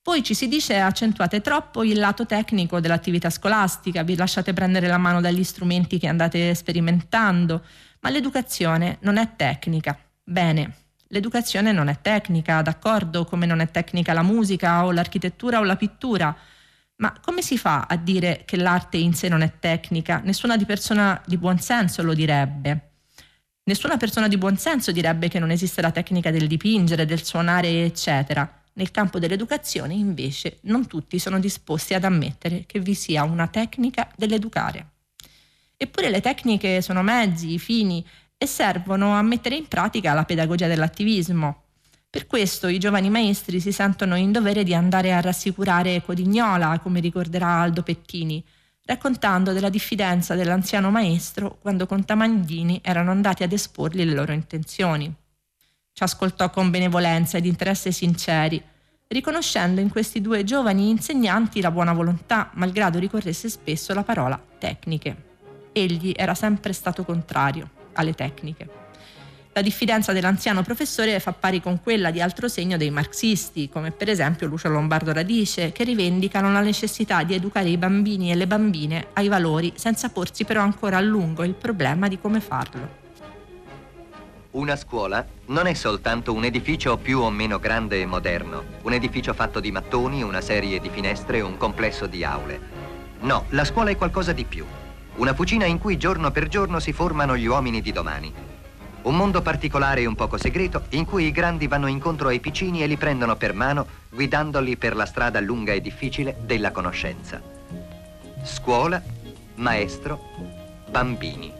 Poi 0.00 0.22
ci 0.22 0.32
si 0.32 0.48
dice 0.48 0.78
accentuate 0.78 1.42
troppo 1.42 1.84
il 1.84 1.98
lato 1.98 2.24
tecnico 2.24 2.80
dell'attività 2.80 3.28
scolastica, 3.28 4.02
vi 4.02 4.16
lasciate 4.16 4.54
prendere 4.54 4.86
la 4.86 4.96
mano 4.96 5.20
dagli 5.20 5.44
strumenti 5.44 5.98
che 5.98 6.08
andate 6.08 6.54
sperimentando, 6.54 7.62
ma 8.00 8.08
l'educazione 8.08 8.96
non 9.02 9.18
è 9.18 9.36
tecnica. 9.36 9.94
Bene, 10.22 10.76
L'educazione 11.08 11.70
non 11.70 11.88
è 11.88 11.98
tecnica, 12.00 12.62
d'accordo, 12.62 13.24
come 13.24 13.44
non 13.46 13.60
è 13.60 13.70
tecnica 13.70 14.14
la 14.14 14.22
musica 14.22 14.84
o 14.84 14.90
l'architettura 14.90 15.60
o 15.60 15.62
la 15.62 15.76
pittura, 15.76 16.34
ma 16.96 17.12
come 17.20 17.42
si 17.42 17.58
fa 17.58 17.86
a 17.88 17.96
dire 17.96 18.42
che 18.44 18.56
l'arte 18.56 18.96
in 18.96 19.14
sé 19.14 19.28
non 19.28 19.42
è 19.42 19.58
tecnica? 19.58 20.20
Nessuna 20.24 20.56
di 20.56 20.64
persona 20.64 21.20
di 21.26 21.36
buon 21.36 21.58
senso 21.58 22.02
lo 22.02 22.14
direbbe. 22.14 22.90
Nessuna 23.64 23.96
persona 23.96 24.28
di 24.28 24.36
buon 24.36 24.56
senso 24.58 24.92
direbbe 24.92 25.28
che 25.28 25.38
non 25.38 25.50
esiste 25.50 25.80
la 25.80 25.90
tecnica 25.90 26.30
del 26.30 26.46
dipingere, 26.46 27.06
del 27.06 27.24
suonare, 27.24 27.84
eccetera. 27.84 28.62
Nel 28.74 28.90
campo 28.90 29.18
dell'educazione, 29.18 29.94
invece, 29.94 30.58
non 30.62 30.86
tutti 30.86 31.18
sono 31.18 31.40
disposti 31.40 31.94
ad 31.94 32.04
ammettere 32.04 32.64
che 32.66 32.80
vi 32.80 32.94
sia 32.94 33.24
una 33.24 33.48
tecnica 33.48 34.10
dell'educare. 34.16 34.90
Eppure 35.76 36.10
le 36.10 36.20
tecniche 36.20 36.82
sono 36.82 37.02
mezzi, 37.02 37.58
fini 37.58 38.04
e 38.36 38.46
servono 38.46 39.14
a 39.14 39.22
mettere 39.22 39.56
in 39.56 39.66
pratica 39.66 40.12
la 40.12 40.24
pedagogia 40.24 40.66
dell'attivismo. 40.66 41.63
Per 42.14 42.28
questo 42.28 42.68
i 42.68 42.78
giovani 42.78 43.10
maestri 43.10 43.58
si 43.58 43.72
sentono 43.72 44.14
in 44.14 44.30
dovere 44.30 44.62
di 44.62 44.72
andare 44.72 45.12
a 45.12 45.20
rassicurare 45.20 46.00
Codignola, 46.00 46.78
come 46.78 47.00
ricorderà 47.00 47.60
Aldo 47.60 47.82
Pettini, 47.82 48.40
raccontando 48.84 49.52
della 49.52 49.68
diffidenza 49.68 50.36
dell'anziano 50.36 50.92
maestro 50.92 51.58
quando 51.60 51.86
con 51.86 52.04
Tamandini 52.04 52.78
erano 52.84 53.10
andati 53.10 53.42
ad 53.42 53.50
esporgli 53.50 54.04
le 54.04 54.14
loro 54.14 54.30
intenzioni. 54.30 55.12
Ci 55.92 56.02
ascoltò 56.04 56.50
con 56.50 56.70
benevolenza 56.70 57.36
ed 57.36 57.46
interesse 57.46 57.90
sinceri, 57.90 58.62
riconoscendo 59.08 59.80
in 59.80 59.88
questi 59.88 60.20
due 60.20 60.44
giovani 60.44 60.90
insegnanti 60.90 61.60
la 61.60 61.72
buona 61.72 61.92
volontà, 61.92 62.48
malgrado 62.54 63.00
ricorresse 63.00 63.48
spesso 63.48 63.92
la 63.92 64.04
parola 64.04 64.40
tecniche. 64.56 65.16
Egli 65.72 66.12
era 66.14 66.36
sempre 66.36 66.74
stato 66.74 67.02
contrario 67.02 67.68
alle 67.94 68.14
tecniche. 68.14 68.83
La 69.56 69.62
diffidenza 69.62 70.12
dell'anziano 70.12 70.62
professore 70.62 71.20
fa 71.20 71.32
pari 71.32 71.62
con 71.62 71.80
quella 71.80 72.10
di 72.10 72.20
altro 72.20 72.48
segno 72.48 72.76
dei 72.76 72.90
marxisti, 72.90 73.68
come 73.68 73.92
per 73.92 74.10
esempio 74.10 74.48
Lucio 74.48 74.68
Lombardo 74.68 75.12
Radice, 75.12 75.70
che 75.70 75.84
rivendicano 75.84 76.50
la 76.50 76.60
necessità 76.60 77.22
di 77.22 77.34
educare 77.34 77.68
i 77.68 77.76
bambini 77.76 78.32
e 78.32 78.34
le 78.34 78.48
bambine 78.48 79.06
ai 79.12 79.28
valori 79.28 79.72
senza 79.76 80.08
porsi 80.08 80.44
però 80.44 80.60
ancora 80.60 80.96
a 80.96 81.00
lungo 81.00 81.44
il 81.44 81.54
problema 81.54 82.08
di 82.08 82.18
come 82.18 82.40
farlo. 82.40 83.02
Una 84.50 84.74
scuola 84.74 85.24
non 85.46 85.68
è 85.68 85.74
soltanto 85.74 86.32
un 86.32 86.42
edificio 86.42 86.96
più 86.96 87.20
o 87.20 87.30
meno 87.30 87.60
grande 87.60 88.00
e 88.00 88.06
moderno, 88.06 88.64
un 88.82 88.92
edificio 88.92 89.34
fatto 89.34 89.60
di 89.60 89.70
mattoni, 89.70 90.24
una 90.24 90.40
serie 90.40 90.80
di 90.80 90.90
finestre 90.90 91.40
un 91.42 91.56
complesso 91.56 92.08
di 92.08 92.24
aule. 92.24 92.60
No, 93.20 93.44
la 93.50 93.64
scuola 93.64 93.90
è 93.90 93.96
qualcosa 93.96 94.32
di 94.32 94.42
più. 94.42 94.66
Una 95.14 95.32
fucina 95.32 95.64
in 95.64 95.78
cui 95.78 95.96
giorno 95.96 96.32
per 96.32 96.48
giorno 96.48 96.80
si 96.80 96.92
formano 96.92 97.36
gli 97.36 97.46
uomini 97.46 97.80
di 97.80 97.92
domani. 97.92 98.53
Un 99.04 99.16
mondo 99.16 99.42
particolare 99.42 100.00
e 100.00 100.06
un 100.06 100.14
poco 100.14 100.38
segreto 100.38 100.84
in 100.90 101.04
cui 101.04 101.26
i 101.26 101.30
grandi 101.30 101.66
vanno 101.66 101.88
incontro 101.88 102.28
ai 102.28 102.40
piccini 102.40 102.82
e 102.82 102.86
li 102.86 102.96
prendono 102.96 103.36
per 103.36 103.52
mano, 103.52 103.86
guidandoli 104.08 104.78
per 104.78 104.96
la 104.96 105.04
strada 105.04 105.40
lunga 105.40 105.72
e 105.72 105.82
difficile 105.82 106.36
della 106.40 106.70
conoscenza. 106.70 107.38
Scuola, 108.42 109.02
maestro, 109.56 110.30
bambini. 110.90 111.52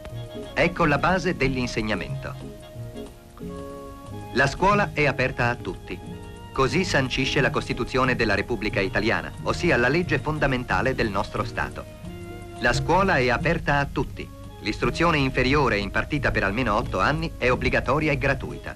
Ecco 0.55 0.85
la 0.85 0.97
base 0.97 1.35
dell'insegnamento. 1.35 2.33
La 4.33 4.47
scuola 4.47 4.89
è 4.93 5.05
aperta 5.05 5.49
a 5.49 5.55
tutti. 5.55 5.99
Così 6.51 6.83
sancisce 6.83 7.41
la 7.41 7.51
Costituzione 7.51 8.15
della 8.15 8.33
Repubblica 8.33 8.79
Italiana, 8.79 9.31
ossia 9.43 9.77
la 9.77 9.87
legge 9.87 10.17
fondamentale 10.17 10.95
del 10.95 11.09
nostro 11.09 11.43
Stato. 11.43 11.85
La 12.59 12.73
scuola 12.73 13.17
è 13.17 13.29
aperta 13.29 13.77
a 13.77 13.85
tutti. 13.85 14.34
L'istruzione 14.65 15.19
inferiore 15.19 15.77
impartita 15.77 16.31
per 16.31 16.43
almeno 16.43 16.73
otto 16.73 16.99
anni 16.99 17.33
è 17.37 17.51
obbligatoria 17.51 18.11
e 18.11 18.17
gratuita. 18.17 18.75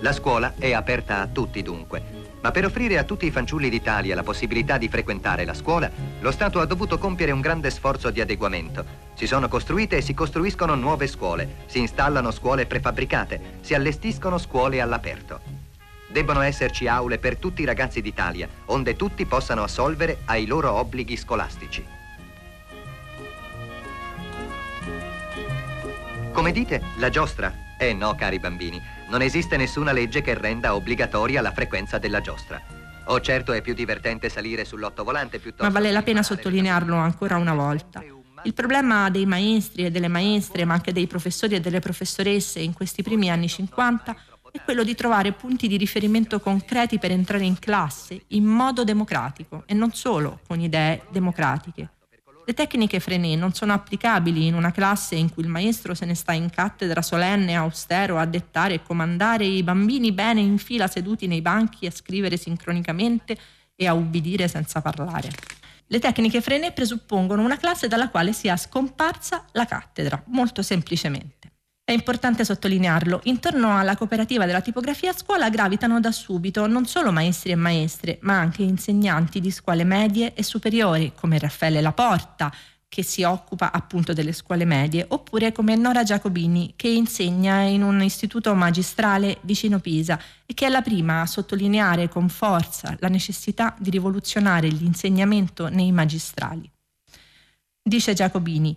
La 0.00 0.12
scuola 0.14 0.54
è 0.56 0.72
aperta 0.72 1.20
a 1.20 1.26
tutti 1.26 1.60
dunque, 1.60 2.02
ma 2.40 2.50
per 2.50 2.64
offrire 2.64 2.96
a 2.96 3.04
tutti 3.04 3.26
i 3.26 3.30
fanciulli 3.30 3.68
d'Italia 3.68 4.14
la 4.14 4.22
possibilità 4.22 4.78
di 4.78 4.88
frequentare 4.88 5.44
la 5.44 5.52
scuola, 5.52 5.90
lo 6.20 6.30
Stato 6.30 6.58
ha 6.58 6.64
dovuto 6.64 6.96
compiere 6.96 7.32
un 7.32 7.42
grande 7.42 7.68
sforzo 7.68 8.08
di 8.08 8.22
adeguamento. 8.22 8.82
Si 9.12 9.26
sono 9.26 9.46
costruite 9.46 9.98
e 9.98 10.00
si 10.00 10.14
costruiscono 10.14 10.74
nuove 10.74 11.06
scuole, 11.06 11.56
si 11.66 11.80
installano 11.80 12.30
scuole 12.30 12.64
prefabbricate, 12.64 13.58
si 13.60 13.74
allestiscono 13.74 14.38
scuole 14.38 14.80
all'aperto. 14.80 15.38
Debbono 16.08 16.40
esserci 16.40 16.86
aule 16.86 17.18
per 17.18 17.36
tutti 17.36 17.60
i 17.60 17.66
ragazzi 17.66 18.00
d'Italia, 18.00 18.48
onde 18.66 18.96
tutti 18.96 19.26
possano 19.26 19.64
assolvere 19.64 20.20
ai 20.24 20.46
loro 20.46 20.72
obblighi 20.72 21.18
scolastici. 21.18 21.84
Come 26.34 26.50
dite, 26.50 26.82
la 26.96 27.10
giostra? 27.10 27.54
Eh 27.78 27.94
no, 27.94 28.16
cari 28.16 28.40
bambini, 28.40 28.82
non 29.08 29.22
esiste 29.22 29.56
nessuna 29.56 29.92
legge 29.92 30.20
che 30.20 30.34
renda 30.34 30.74
obbligatoria 30.74 31.40
la 31.40 31.52
frequenza 31.52 31.98
della 31.98 32.20
giostra. 32.20 32.60
Oh, 33.04 33.20
certo 33.20 33.52
è 33.52 33.62
più 33.62 33.72
divertente 33.72 34.28
salire 34.28 34.64
sull'ottovolante 34.64 35.38
piuttosto... 35.38 35.62
Ma 35.62 35.70
vale 35.70 35.92
la 35.92 36.02
pena 36.02 36.24
sottolinearlo 36.24 36.96
ancora 36.96 37.36
una 37.36 37.54
volta. 37.54 38.02
Il 38.42 38.52
problema 38.52 39.10
dei 39.10 39.26
maestri 39.26 39.84
e 39.84 39.92
delle 39.92 40.08
maestre, 40.08 40.64
ma 40.64 40.74
anche 40.74 40.92
dei 40.92 41.06
professori 41.06 41.54
e 41.54 41.60
delle 41.60 41.78
professoresse 41.78 42.58
in 42.58 42.72
questi 42.72 43.04
primi 43.04 43.30
anni 43.30 43.48
50 43.48 44.16
è 44.50 44.60
quello 44.64 44.82
di 44.82 44.96
trovare 44.96 45.30
punti 45.30 45.68
di 45.68 45.76
riferimento 45.76 46.40
concreti 46.40 46.98
per 46.98 47.12
entrare 47.12 47.44
in 47.44 47.60
classe 47.60 48.24
in 48.28 48.44
modo 48.44 48.82
democratico 48.82 49.62
e 49.66 49.74
non 49.74 49.92
solo 49.92 50.40
con 50.48 50.58
idee 50.58 51.04
democratiche. 51.10 51.90
Le 52.46 52.52
tecniche 52.52 53.00
Frené 53.00 53.36
non 53.36 53.54
sono 53.54 53.72
applicabili 53.72 54.46
in 54.46 54.54
una 54.54 54.70
classe 54.70 55.14
in 55.14 55.32
cui 55.32 55.42
il 55.42 55.48
maestro 55.48 55.94
se 55.94 56.04
ne 56.04 56.14
sta 56.14 56.32
in 56.32 56.50
cattedra 56.50 57.00
solenne 57.00 57.54
austero 57.54 58.18
a 58.18 58.26
dettare 58.26 58.74
e 58.74 58.82
comandare 58.82 59.46
i 59.46 59.62
bambini 59.62 60.12
bene 60.12 60.40
in 60.40 60.58
fila 60.58 60.86
seduti 60.86 61.26
nei 61.26 61.40
banchi 61.40 61.86
a 61.86 61.90
scrivere 61.90 62.36
sincronicamente 62.36 63.34
e 63.74 63.86
a 63.86 63.94
ubbidire 63.94 64.46
senza 64.46 64.82
parlare. 64.82 65.30
Le 65.86 65.98
tecniche 65.98 66.42
Frené 66.42 66.72
presuppongono 66.72 67.42
una 67.42 67.56
classe 67.56 67.88
dalla 67.88 68.10
quale 68.10 68.34
sia 68.34 68.58
scomparsa 68.58 69.46
la 69.52 69.64
cattedra, 69.64 70.22
molto 70.26 70.60
semplicemente. 70.60 71.43
È 71.86 71.92
importante 71.92 72.46
sottolinearlo, 72.46 73.20
intorno 73.24 73.76
alla 73.76 73.94
cooperativa 73.94 74.46
della 74.46 74.62
tipografia 74.62 75.10
a 75.10 75.14
scuola 75.14 75.50
gravitano 75.50 76.00
da 76.00 76.12
subito 76.12 76.66
non 76.66 76.86
solo 76.86 77.12
maestri 77.12 77.50
e 77.50 77.56
maestre, 77.56 78.16
ma 78.22 78.38
anche 78.38 78.62
insegnanti 78.62 79.38
di 79.38 79.50
scuole 79.50 79.84
medie 79.84 80.32
e 80.32 80.42
superiori, 80.42 81.12
come 81.14 81.38
Raffaele 81.38 81.82
Laporta, 81.82 82.50
che 82.88 83.02
si 83.02 83.22
occupa 83.22 83.70
appunto 83.70 84.14
delle 84.14 84.32
scuole 84.32 84.64
medie, 84.64 85.04
oppure 85.06 85.52
come 85.52 85.76
Nora 85.76 86.04
Giacobini, 86.04 86.72
che 86.74 86.88
insegna 86.88 87.60
in 87.60 87.82
un 87.82 88.00
istituto 88.00 88.54
magistrale 88.54 89.36
vicino 89.42 89.78
Pisa 89.78 90.18
e 90.46 90.54
che 90.54 90.64
è 90.64 90.70
la 90.70 90.80
prima 90.80 91.20
a 91.20 91.26
sottolineare 91.26 92.08
con 92.08 92.30
forza 92.30 92.96
la 93.00 93.08
necessità 93.08 93.76
di 93.78 93.90
rivoluzionare 93.90 94.68
l'insegnamento 94.68 95.68
nei 95.68 95.92
magistrali. 95.92 96.66
Dice 97.82 98.14
Giacobini, 98.14 98.74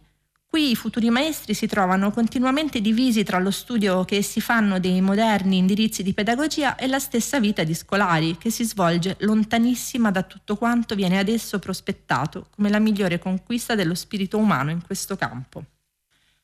Qui 0.50 0.72
i 0.72 0.76
futuri 0.76 1.10
maestri 1.10 1.54
si 1.54 1.68
trovano 1.68 2.10
continuamente 2.10 2.80
divisi 2.80 3.24
tra 3.24 3.38
lo 3.38 3.52
studio 3.52 4.06
che 4.06 4.16
essi 4.16 4.40
fanno 4.40 4.80
dei 4.80 5.02
moderni 5.02 5.58
indirizzi 5.58 6.04
di 6.04 6.14
pedagogia 6.14 6.76
e 6.78 6.88
la 6.88 7.00
stessa 7.00 7.40
vita 7.42 7.66
di 7.66 7.74
scolari, 7.74 8.38
che 8.38 8.50
si 8.50 8.64
svolge 8.64 9.18
lontanissima 9.20 10.10
da 10.10 10.24
tutto 10.24 10.56
quanto 10.56 10.96
viene 10.96 11.20
adesso 11.20 11.60
prospettato 11.60 12.48
come 12.56 12.70
la 12.70 12.80
migliore 12.80 13.20
conquista 13.20 13.76
dello 13.76 13.94
spirito 13.94 14.38
umano 14.38 14.72
in 14.72 14.82
questo 14.82 15.18
campo. 15.18 15.66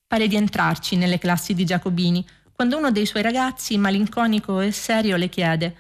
Pare 0.05 0.27
di 0.27 0.35
entrarci 0.35 0.97
nelle 0.97 1.17
classi 1.17 1.53
di 1.53 1.65
Giacobini, 1.65 2.23
quando 2.51 2.77
uno 2.77 2.91
dei 2.91 3.05
suoi 3.05 3.23
ragazzi, 3.23 3.77
malinconico 3.77 4.59
e 4.59 4.71
serio, 4.71 5.15
le 5.15 5.29
chiede 5.29 5.75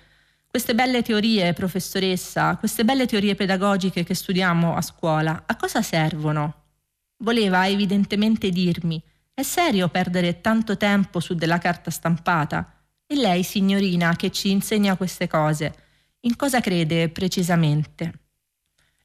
queste 0.47 0.73
belle 0.73 1.01
teorie, 1.01 1.51
professoressa, 1.53 2.55
queste 2.57 2.85
belle 2.85 3.05
teorie 3.05 3.35
pedagogiche 3.35 4.03
che 4.03 4.13
studiamo 4.13 4.75
a 4.75 4.81
scuola, 4.81 5.43
a 5.45 5.55
cosa 5.55 5.81
servono? 5.81 6.62
Voleva 7.23 7.69
evidentemente 7.69 8.49
dirmi, 8.49 9.01
è 9.33 9.43
serio 9.43 9.87
perdere 9.87 10.41
tanto 10.41 10.75
tempo 10.75 11.21
su 11.21 11.35
della 11.35 11.57
carta 11.57 11.89
stampata? 11.89 12.83
E 13.05 13.15
lei, 13.15 13.43
signorina, 13.43 14.13
che 14.17 14.29
ci 14.29 14.51
insegna 14.51 14.97
queste 14.97 15.27
cose, 15.27 15.73
in 16.21 16.35
cosa 16.35 16.59
crede 16.59 17.07
precisamente? 17.07 18.19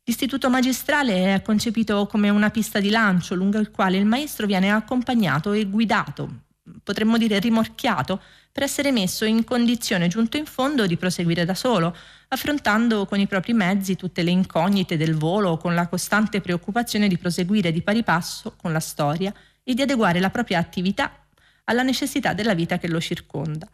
L'istituto 0.02 0.50
magistrale 0.50 1.34
è 1.34 1.42
concepito 1.42 2.06
come 2.06 2.28
una 2.28 2.50
pista 2.50 2.80
di 2.80 2.90
lancio 2.90 3.36
lungo 3.36 3.58
il 3.58 3.70
quale 3.70 3.98
il 3.98 4.04
maestro 4.04 4.46
viene 4.46 4.72
accompagnato 4.72 5.52
e 5.52 5.66
guidato, 5.66 6.46
potremmo 6.82 7.18
dire 7.18 7.38
rimorchiato, 7.38 8.20
per 8.52 8.62
essere 8.62 8.90
messo 8.90 9.24
in 9.24 9.44
condizione 9.44 10.08
giunto 10.08 10.36
in 10.36 10.44
fondo 10.44 10.86
di 10.86 10.96
proseguire 10.96 11.44
da 11.44 11.54
solo, 11.54 11.96
affrontando 12.28 13.06
con 13.06 13.20
i 13.20 13.26
propri 13.26 13.52
mezzi 13.52 13.96
tutte 13.96 14.22
le 14.22 14.30
incognite 14.30 14.96
del 14.96 15.14
volo, 15.14 15.56
con 15.56 15.74
la 15.74 15.86
costante 15.86 16.40
preoccupazione 16.40 17.08
di 17.08 17.16
proseguire 17.16 17.72
di 17.72 17.82
pari 17.82 18.02
passo 18.02 18.54
con 18.56 18.72
la 18.72 18.80
storia 18.80 19.32
e 19.62 19.74
di 19.74 19.82
adeguare 19.82 20.18
la 20.18 20.30
propria 20.30 20.58
attività 20.58 21.24
alla 21.64 21.82
necessità 21.82 22.32
della 22.32 22.54
vita 22.54 22.78
che 22.78 22.88
lo 22.88 23.00
circonda. 23.00 23.68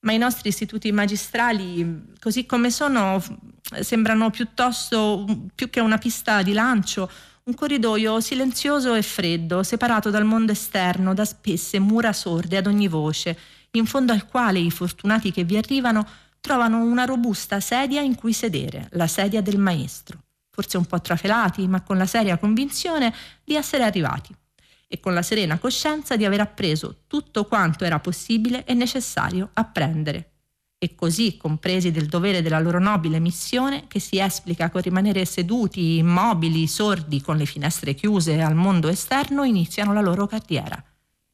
Ma 0.00 0.12
i 0.12 0.18
nostri 0.18 0.48
istituti 0.48 0.90
magistrali, 0.92 2.14
così 2.18 2.46
come 2.46 2.70
sono, 2.70 3.22
sembrano 3.80 4.30
piuttosto 4.30 5.24
più 5.54 5.70
che 5.70 5.80
una 5.80 5.98
pista 5.98 6.42
di 6.42 6.52
lancio, 6.52 7.10
un 7.48 7.54
corridoio 7.54 8.20
silenzioso 8.20 8.94
e 8.94 9.02
freddo, 9.02 9.62
separato 9.62 10.10
dal 10.10 10.24
mondo 10.24 10.50
esterno 10.50 11.14
da 11.14 11.24
spesse 11.24 11.78
mura 11.78 12.12
sorde 12.12 12.56
ad 12.56 12.66
ogni 12.66 12.88
voce, 12.88 13.38
in 13.72 13.86
fondo 13.86 14.12
al 14.12 14.26
quale 14.26 14.58
i 14.58 14.70
fortunati 14.72 15.30
che 15.30 15.44
vi 15.44 15.56
arrivano 15.56 16.04
trovano 16.40 16.82
una 16.82 17.04
robusta 17.04 17.60
sedia 17.60 18.00
in 18.00 18.16
cui 18.16 18.32
sedere, 18.32 18.88
la 18.92 19.06
sedia 19.06 19.42
del 19.42 19.58
maestro, 19.58 20.18
forse 20.50 20.76
un 20.76 20.86
po' 20.86 21.00
trafelati, 21.00 21.68
ma 21.68 21.82
con 21.82 21.96
la 21.96 22.06
seria 22.06 22.36
convinzione 22.36 23.14
di 23.44 23.54
essere 23.54 23.84
arrivati 23.84 24.34
e 24.88 24.98
con 24.98 25.14
la 25.14 25.22
serena 25.22 25.56
coscienza 25.58 26.16
di 26.16 26.24
aver 26.24 26.40
appreso 26.40 27.02
tutto 27.06 27.44
quanto 27.44 27.84
era 27.84 28.00
possibile 28.00 28.64
e 28.64 28.74
necessario 28.74 29.50
apprendere 29.52 30.35
e 30.78 30.94
così 30.94 31.36
compresi 31.36 31.90
del 31.90 32.06
dovere 32.06 32.42
della 32.42 32.60
loro 32.60 32.78
nobile 32.78 33.18
missione 33.18 33.84
che 33.86 33.98
si 33.98 34.18
esplica 34.18 34.70
con 34.70 34.82
rimanere 34.82 35.24
seduti, 35.24 35.96
immobili, 35.96 36.66
sordi, 36.66 37.22
con 37.22 37.36
le 37.36 37.46
finestre 37.46 37.94
chiuse 37.94 38.40
al 38.42 38.54
mondo 38.54 38.88
esterno, 38.88 39.44
iniziano 39.44 39.92
la 39.92 40.02
loro 40.02 40.26
carriera 40.26 40.82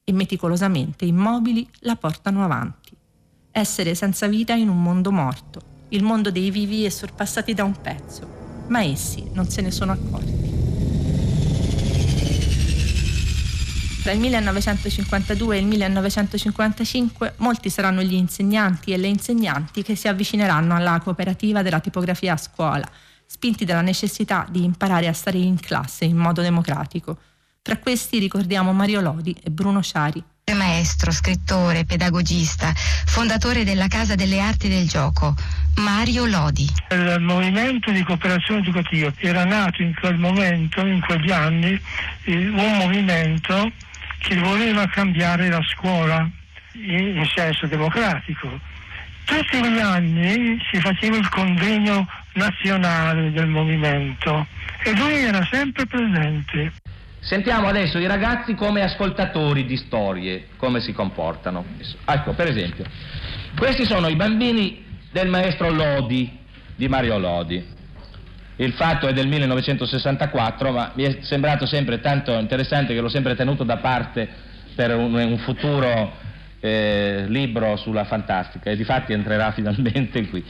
e 0.05 0.12
meticolosamente 0.12 1.05
immobili 1.05 1.68
la 1.81 1.96
portano 1.96 2.44
avanti. 2.44 2.96
Essere 3.50 3.94
senza 3.94 4.28
vita 4.28 4.55
in 4.55 4.68
un 4.68 4.81
mondo 4.81 5.11
morto, 5.11 5.61
il 5.88 6.02
mondo 6.02 6.31
dei 6.31 6.50
vivi 6.50 6.85
e 6.85 6.90
sorpassati 6.90 7.52
da 7.52 7.64
un 7.64 7.81
pezzo, 7.81 8.64
ma 8.68 8.83
essi 8.83 9.28
non 9.33 9.48
se 9.48 9.61
ne 9.61 9.70
sono 9.70 9.92
accorti. 9.92 10.52
Tra 14.03 14.11
il 14.11 14.19
1952 14.19 15.57
e 15.57 15.61
il 15.61 15.67
1955 15.67 17.35
molti 17.37 17.71
saranno 17.71 18.03
gli 18.03 18.15
insegnanti 18.15 18.93
e 18.93 18.97
le 18.97 19.07
insegnanti 19.07 19.85
che 19.85 19.95
si 19.95 20.09
avvicineranno 20.09 20.75
alla 20.75 20.99
cooperativa 20.99 21.62
della 21.62 21.79
tipografia 21.79 22.33
a 22.33 22.37
scuola, 22.37 22.91
spinti 23.25 23.65
dalla 23.65 23.81
necessità 23.81 24.45
di 24.51 24.65
imparare 24.65 25.07
a 25.07 25.12
stare 25.12 25.38
in 25.38 25.61
classe 25.61 26.05
in 26.05 26.17
modo 26.17 26.43
democratico. 26.43 27.17
Tra 27.62 27.79
questi 27.79 28.19
ricordiamo 28.19 28.73
Mario 28.73 29.01
Lodi 29.01 29.37
e 29.41 29.51
Bruno 29.51 29.81
Ciari. 29.83 30.21
Maestro, 30.53 31.12
scrittore, 31.12 31.85
pedagogista, 31.85 32.73
fondatore 32.75 33.62
della 33.62 33.87
Casa 33.87 34.17
delle 34.17 34.41
Arti 34.41 34.69
del 34.69 34.88
Gioco, 34.88 35.37
Mario 35.77 36.27
Lodi. 36.27 36.69
Il 36.91 37.21
movimento 37.21 37.93
di 37.93 38.03
cooperazione 38.03 38.62
educativa 38.62 39.12
era 39.19 39.45
nato 39.45 39.81
in 39.81 39.95
quel 39.95 40.19
momento, 40.19 40.85
in 40.85 41.01
quegli 41.01 41.31
anni, 41.31 41.81
eh, 42.25 42.49
un 42.49 42.77
movimento 42.79 43.71
che 44.22 44.37
voleva 44.37 44.87
cambiare 44.87 45.48
la 45.48 45.62
scuola 45.62 46.28
in, 46.74 47.16
in 47.16 47.26
senso 47.35 47.66
democratico. 47.66 48.48
Tutti 49.24 49.58
gli 49.58 49.78
anni 49.78 50.58
si 50.70 50.80
faceva 50.80 51.16
il 51.16 51.28
convegno 51.28 52.08
nazionale 52.35 53.30
del 53.32 53.46
movimento 53.46 54.46
e 54.82 54.94
lui 54.96 55.14
era 55.24 55.46
sempre 55.50 55.87
presente. 55.87 56.72
Sentiamo 57.20 57.68
adesso 57.68 57.98
i 57.98 58.06
ragazzi 58.06 58.54
come 58.54 58.82
ascoltatori 58.82 59.64
di 59.64 59.76
storie, 59.76 60.48
come 60.56 60.80
si 60.80 60.92
comportano. 60.92 61.64
Ecco, 62.04 62.32
per 62.32 62.48
esempio, 62.48 62.85
questi 63.56 63.85
sono 63.85 64.08
i 64.08 64.16
bambini 64.16 64.85
del 65.12 65.28
maestro 65.28 65.70
Lodi, 65.70 66.38
di 66.74 66.88
Mario 66.88 67.18
Lodi. 67.18 67.64
Il 68.62 68.75
fatto 68.75 69.09
è 69.09 69.12
del 69.12 69.27
1964, 69.27 70.70
ma 70.70 70.92
mi 70.94 71.03
è 71.03 71.18
sembrato 71.22 71.66
sempre 71.66 72.01
tanto 72.01 72.33
interessante 72.38 72.94
che 72.94 73.01
l'ho 73.01 73.09
sempre 73.09 73.35
tenuto 73.35 73.64
da 73.64 73.79
parte 73.79 74.29
per 74.77 74.94
un, 74.94 75.12
un 75.14 75.38
futuro 75.38 76.12
eh, 76.61 77.25
libro 77.27 77.77
sulla 77.77 78.05
fantastica 78.05 78.70
e 78.70 78.77
di 78.77 78.85
fatti 78.85 79.12
entrerà 79.12 79.51
finalmente 79.53 80.29
qui. 80.29 80.44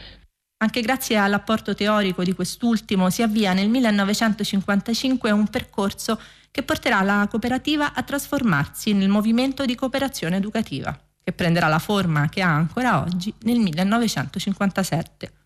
Anche 0.59 0.83
grazie 0.83 1.17
all'apporto 1.17 1.75
teorico 1.75 2.23
di 2.23 2.35
quest'ultimo 2.35 3.09
si 3.09 3.23
avvia 3.23 3.55
nel 3.55 3.71
1955 3.71 5.31
un 5.31 5.49
percorso 5.49 6.21
che 6.51 6.63
porterà 6.63 7.01
la 7.01 7.27
cooperativa 7.31 7.95
a 7.95 8.03
trasformarsi 8.03 8.93
nel 8.93 9.09
movimento 9.09 9.65
di 9.65 9.75
cooperazione 9.75 10.37
educativa, 10.37 10.95
che 11.25 11.33
prenderà 11.33 11.69
la 11.69 11.79
forma 11.79 12.29
che 12.29 12.43
ha 12.43 12.55
ancora 12.55 13.01
oggi 13.01 13.33
nel 13.45 13.59
1957. 13.59 15.42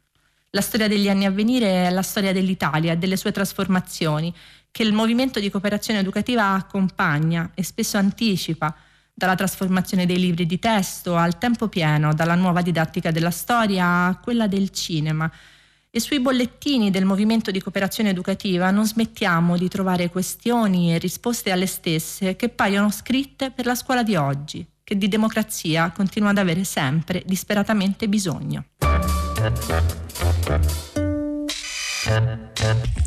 La 0.57 0.62
storia 0.62 0.88
degli 0.88 1.11
anni 1.11 1.27
a 1.27 1.31
venire 1.31 1.87
è 1.87 1.90
la 1.90 2.01
storia 2.01 2.33
dell'Italia 2.33 2.95
e 2.95 2.97
delle 2.97 3.19
sue 3.19 3.31
trasformazioni, 3.31 4.35
che 4.71 4.85
il 4.85 4.95
movimento 4.95 5.38
di 5.38 5.51
cooperazione 5.51 6.01
educativa 6.01 6.55
accompagna 6.55 7.51
e 7.53 7.62
spesso 7.62 7.99
anticipa, 7.99 8.75
dalla 9.12 9.35
trasformazione 9.35 10.07
dei 10.07 10.19
libri 10.19 10.47
di 10.47 10.59
testo 10.59 11.14
al 11.14 11.37
tempo 11.37 11.69
pieno, 11.69 12.14
dalla 12.14 12.37
nuova 12.37 12.62
didattica 12.62 13.11
della 13.11 13.31
storia 13.31 14.07
a 14.07 14.16
quella 14.16 14.47
del 14.47 14.71
cinema. 14.71 15.31
E 15.90 16.01
sui 16.01 16.21
bollettini 16.21 16.90
del 16.90 17.05
movimento 17.05 17.51
di 17.51 17.61
cooperazione 17.61 18.09
educativa 18.09 18.71
non 18.71 18.87
smettiamo 18.87 19.59
di 19.59 19.69
trovare 19.69 20.09
questioni 20.09 20.95
e 20.95 20.97
risposte 20.97 21.53
alle 21.53 21.66
stesse 21.66 22.35
che 22.35 22.49
paiono 22.49 22.90
scritte 22.90 23.51
per 23.51 23.66
la 23.66 23.75
scuola 23.75 24.03
di 24.03 24.16
oggi, 24.16 24.66
che 24.83 24.97
di 24.97 25.09
democrazia 25.09 25.90
continua 25.90 26.31
ad 26.31 26.38
avere 26.38 26.64
sempre 26.64 27.23
disperatamente 27.27 28.09
bisogno. 28.09 28.64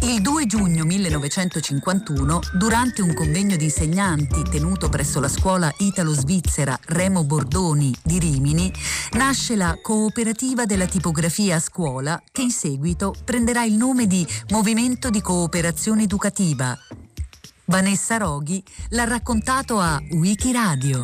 Il 0.01 0.21
2 0.21 0.45
giugno 0.45 0.85
1951, 0.85 2.39
durante 2.53 3.01
un 3.01 3.13
convegno 3.13 3.57
di 3.57 3.65
insegnanti 3.65 4.43
tenuto 4.43 4.87
presso 4.87 5.19
la 5.19 5.27
scuola 5.27 5.73
italo-svizzera 5.79 6.79
Remo 6.85 7.25
Bordoni 7.25 7.93
di 8.01 8.19
Rimini, 8.19 8.71
nasce 9.13 9.57
la 9.57 9.77
Cooperativa 9.81 10.65
della 10.65 10.85
Tipografia 10.85 11.57
a 11.57 11.59
Scuola, 11.59 12.21
che 12.31 12.41
in 12.41 12.51
seguito 12.51 13.13
prenderà 13.25 13.63
il 13.65 13.73
nome 13.73 14.07
di 14.07 14.25
Movimento 14.49 15.09
di 15.09 15.21
Cooperazione 15.21 16.03
Educativa. 16.03 16.77
Vanessa 17.65 18.17
Roghi 18.17 18.63
l'ha 18.89 19.03
raccontato 19.03 19.79
a 19.79 20.01
Wikiradio 20.11 21.03